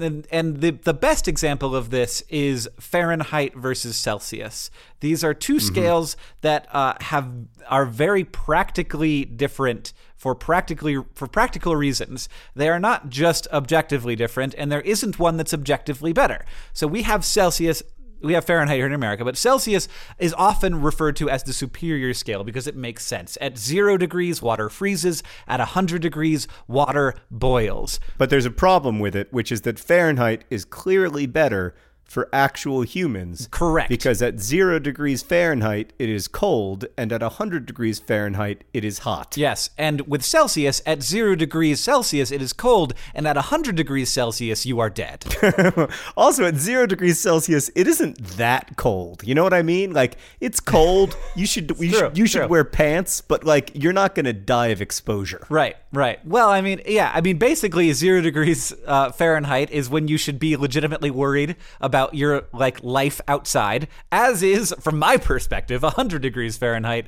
[0.00, 4.70] And, and the the best example of this is Fahrenheit versus Celsius.
[5.00, 7.30] These are 2 scales that uh, have
[7.68, 12.28] are very practically different for practically for practical reasons.
[12.54, 16.44] They are not just objectively different, and there isn't one that's objectively better.
[16.72, 17.82] So we have Celsius.
[18.20, 19.86] We have Fahrenheit here in America, but Celsius
[20.18, 23.38] is often referred to as the superior scale because it makes sense.
[23.40, 25.22] At zero degrees, water freezes.
[25.46, 28.00] At 100 degrees, water boils.
[28.16, 31.74] But there's a problem with it, which is that Fahrenheit is clearly better
[32.08, 33.48] for actual humans.
[33.50, 33.88] Correct.
[33.88, 39.00] Because at zero degrees Fahrenheit, it is cold, and at 100 degrees Fahrenheit, it is
[39.00, 39.36] hot.
[39.36, 44.10] Yes, and with Celsius, at zero degrees Celsius, it is cold, and at 100 degrees
[44.10, 45.26] Celsius, you are dead.
[46.16, 49.22] also, at zero degrees Celsius, it isn't that cold.
[49.22, 49.92] You know what I mean?
[49.92, 51.16] Like, it's cold.
[51.36, 54.32] You should you true, should, you should wear pants, but like, you're not going to
[54.32, 55.46] die of exposure.
[55.50, 56.24] Right, right.
[56.26, 60.38] Well, I mean, yeah, I mean, basically, zero degrees uh, Fahrenheit is when you should
[60.38, 66.56] be legitimately worried about your like life outside, as is, from my perspective, hundred degrees
[66.56, 67.06] Fahrenheit.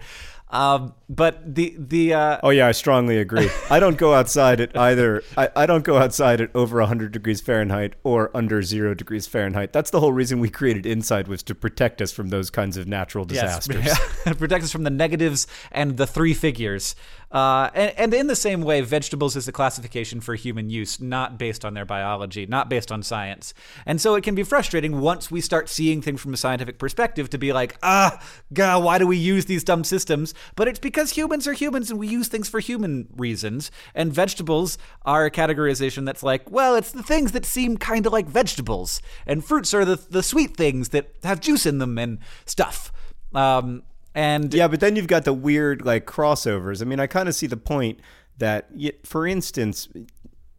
[0.51, 3.51] Um, but the the uh, Oh yeah, I strongly agree.
[3.69, 5.25] I don't go outside at either.
[5.37, 9.73] I, I don't go outside at over 100 degrees Fahrenheit or under zero degrees Fahrenheit.
[9.73, 12.87] That's the whole reason we created Inside was to protect us from those kinds of
[12.87, 13.85] natural disasters.
[13.85, 16.95] Yes, protect us from the negatives and the three figures.
[17.31, 21.39] Uh, and, and in the same way, vegetables is a classification for human use, not
[21.39, 23.55] based on their biology, not based on science.
[23.87, 27.31] And so it can be frustrating once we start seeing things from a scientific perspective
[27.31, 28.21] to be like, ah,
[28.53, 30.35] God, why do we use these dumb systems?
[30.57, 33.71] But it's because because humans are humans and we use things for human reasons.
[33.95, 34.77] And vegetables
[35.07, 39.01] are a categorization that's like, well, it's the things that seem kind of like vegetables,
[39.27, 42.93] and fruits are the the sweet things that have juice in them and stuff.
[43.35, 43.83] Um,
[44.15, 46.83] and Yeah, but then you've got the weird like crossovers.
[46.83, 48.01] I mean, I kind of see the point
[48.39, 49.89] that, y- for instance,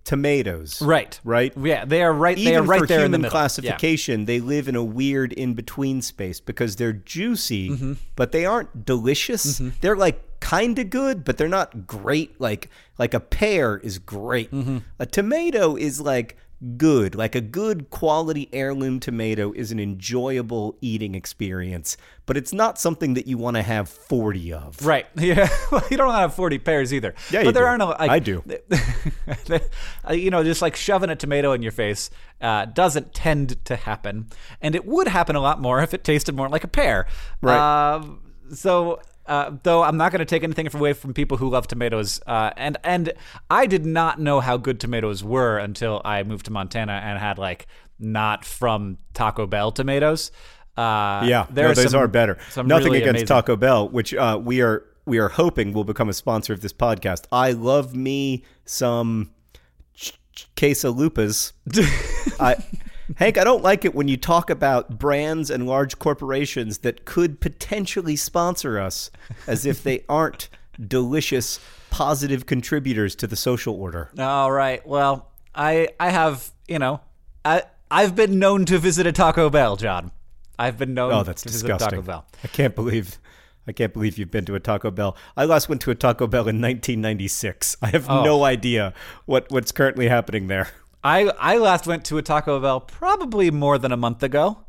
[0.04, 0.82] tomatoes.
[0.82, 1.54] right, Right.
[1.58, 2.36] yeah, they are right.
[2.36, 3.28] they Even are right for there human in the middle.
[3.38, 3.42] Yeah.
[3.42, 7.94] classification, they live in a weird in between space because they're juicy, Mm-hmm.
[8.16, 9.62] but they aren't delicious.
[9.82, 12.39] They're like kind of good, but they're not great.
[12.42, 14.52] Like like a pear is great.
[14.52, 14.80] Mm-hmm.
[15.00, 16.36] A tomato is like
[16.78, 17.16] good.
[17.16, 23.16] Like a good quality heirloom tomato is an enjoyable eating experience, but it's not something
[23.16, 24.86] that you want to have 40 of.
[24.86, 25.08] Right.
[25.22, 25.48] Yeah.
[25.72, 27.14] Well, you don't want to have 40 pears either.
[27.32, 27.68] Yeah, but you there do.
[27.68, 27.89] are no.
[27.89, 28.44] Like, I do.
[30.12, 32.10] you know, just like shoving a tomato in your face
[32.42, 34.28] uh, doesn't tend to happen,
[34.62, 37.08] and it would happen a lot more if it tasted more like a pear.
[37.42, 37.58] Right.
[37.58, 38.06] Uh,
[38.54, 39.00] so.
[39.26, 42.51] Uh, though I'm not going to take anything away from people who love tomatoes, uh,
[42.57, 43.13] and and
[43.49, 47.38] I did not know how good tomatoes were until I moved to Montana and had
[47.38, 47.67] like
[47.99, 50.32] not from Taco Bell tomatoes.
[50.78, 52.38] Uh, Yeah, there no, are those some- are better.
[52.57, 56.09] Nothing really against amazing- Taco Bell, which uh, we are we are hoping will become
[56.09, 57.26] a sponsor of this podcast.
[57.32, 59.32] I love me some
[59.93, 61.53] ch- ch- quesalupas.
[62.39, 62.55] I,
[63.18, 67.39] Hank, I don't like it when you talk about brands and large corporations that could
[67.41, 69.12] potentially sponsor us
[69.47, 70.49] as if they aren't
[70.88, 71.59] delicious,
[71.89, 74.09] positive contributors to the social order.
[74.18, 74.86] All right.
[74.88, 77.01] Well, I I have you know
[77.43, 80.12] I I've been known to visit a Taco Bell, John.
[80.57, 81.89] I've been known Oh, that's to visit a disgusting.
[81.89, 82.26] Taco Bell.
[82.43, 83.18] I can't believe
[83.68, 85.16] I can't believe you've been to a Taco Bell.
[85.38, 87.78] I last went to a Taco Bell in 1996.
[87.82, 88.24] I have Oh.
[88.24, 88.93] no idea
[89.26, 90.70] what what's currently happening there.
[91.04, 94.66] I I last went to a Taco Bell probably more than a month ago.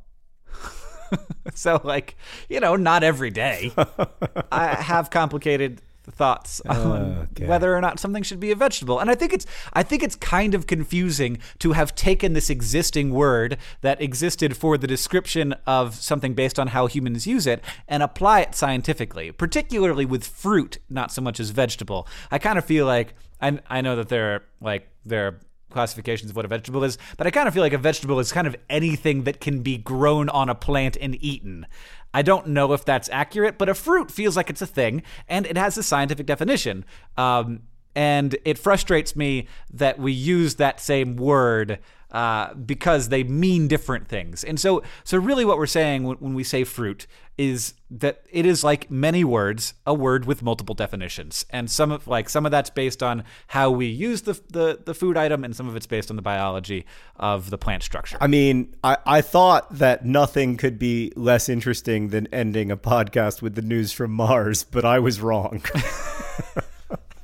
[1.54, 2.16] so like
[2.48, 3.72] you know not every day.
[4.52, 7.46] I have complicated thoughts on Okay.
[7.46, 8.98] whether or not something should be a vegetable.
[8.98, 13.10] And I think it's I think it's kind of confusing to have taken this existing
[13.12, 18.02] word that existed for the description of something based on how humans use it and
[18.02, 22.08] apply it scientifically, particularly with fruit, not so much as vegetable.
[22.30, 25.40] I kind of feel like I I know that there are like there are
[25.72, 28.32] classifications of what a vegetable is, but I kind of feel like a vegetable is
[28.32, 31.66] kind of anything that can be grown on a plant and eaten.
[32.14, 35.46] I don't know if that's accurate, but a fruit feels like it's a thing, and
[35.46, 36.84] it has a scientific definition.
[37.16, 37.62] Um,
[37.94, 41.78] and it frustrates me that we use that same word
[42.12, 44.44] uh, because they mean different things.
[44.44, 47.06] And so, so really, what we're saying when, when we say fruit
[47.38, 52.06] is that it is like many words, a word with multiple definitions, and some of
[52.06, 55.56] like some of that's based on how we use the the, the food item, and
[55.56, 56.84] some of it's based on the biology
[57.16, 58.18] of the plant structure.
[58.20, 63.40] I mean, I, I thought that nothing could be less interesting than ending a podcast
[63.40, 65.62] with the news from Mars, but I was wrong.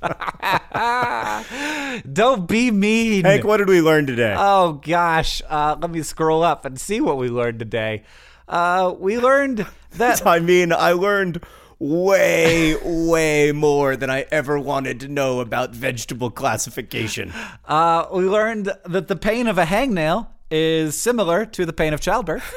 [2.12, 3.24] Don't be mean.
[3.24, 4.34] Hank, what did we learn today?
[4.36, 8.04] Oh gosh, uh, let me scroll up and see what we learned today.
[8.46, 11.44] Uh, we learned that I mean, I learned
[11.78, 17.32] way, way more than I ever wanted to know about vegetable classification.
[17.66, 22.00] uh, we learned that the pain of a hangnail is similar to the pain of
[22.00, 22.54] childbirth.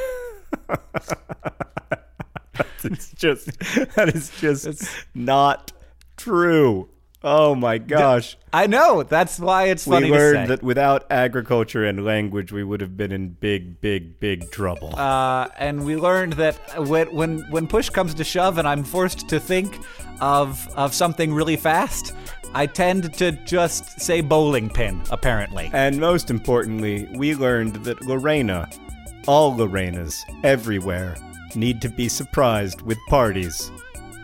[2.84, 3.45] It's just
[3.95, 5.72] that is just it's, not
[6.18, 6.89] true.
[7.24, 8.36] Oh my gosh.
[8.51, 12.82] I know that's why it's funny we learned that without agriculture and language, we would
[12.82, 14.95] have been in big, big, big trouble.
[14.97, 16.55] uh, and we learned that
[16.88, 19.78] when, when when push comes to shove, and I'm forced to think
[20.19, 22.13] of of something really fast,
[22.55, 25.01] I tend to just say bowling pin.
[25.11, 28.67] Apparently, and most importantly, we learned that Lorena,
[29.28, 31.15] all Lorenas, everywhere,
[31.55, 33.72] need to be surprised with parties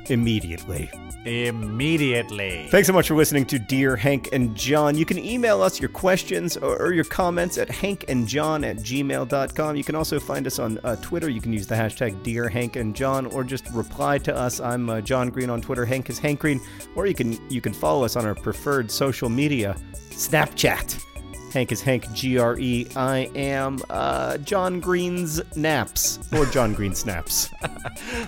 [0.10, 0.90] immediately.
[1.26, 2.68] immediately.
[2.70, 4.98] Thanks so much for listening to Dear Hank and John.
[4.98, 9.76] You can email us your questions or, your comments at hankandjohn at gmail.com.
[9.76, 11.30] You can also find us on uh, Twitter.
[11.30, 14.60] You can use the hashtag Dear Hank and John or just reply to us.
[14.60, 15.86] I'm uh, John Green on Twitter.
[15.86, 16.62] Hank is Hank Green.
[16.96, 21.07] Or you can you can follow us on our preferred social media, Snapchat.
[21.54, 22.88] Hank is Hank G R E.
[22.96, 27.50] I am uh, John Green's Naps or John Green Snaps.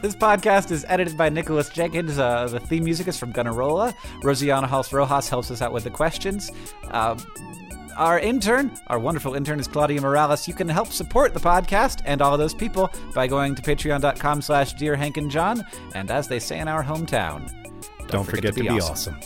[0.01, 2.17] This podcast is edited by Nicholas Jenkins.
[2.17, 3.93] Uh, the theme music is from Gunnarolla.
[4.23, 6.51] Rosianna Halse Rojas helps us out with the questions.
[6.89, 7.19] Uh,
[7.97, 10.47] our intern, our wonderful intern, is Claudia Morales.
[10.47, 14.41] You can help support the podcast and all of those people by going to patreon.com
[14.41, 15.63] slash Dear Hank and John.
[15.95, 17.51] And as they say in our hometown,
[18.07, 19.19] Don't, forget, to be, awesome.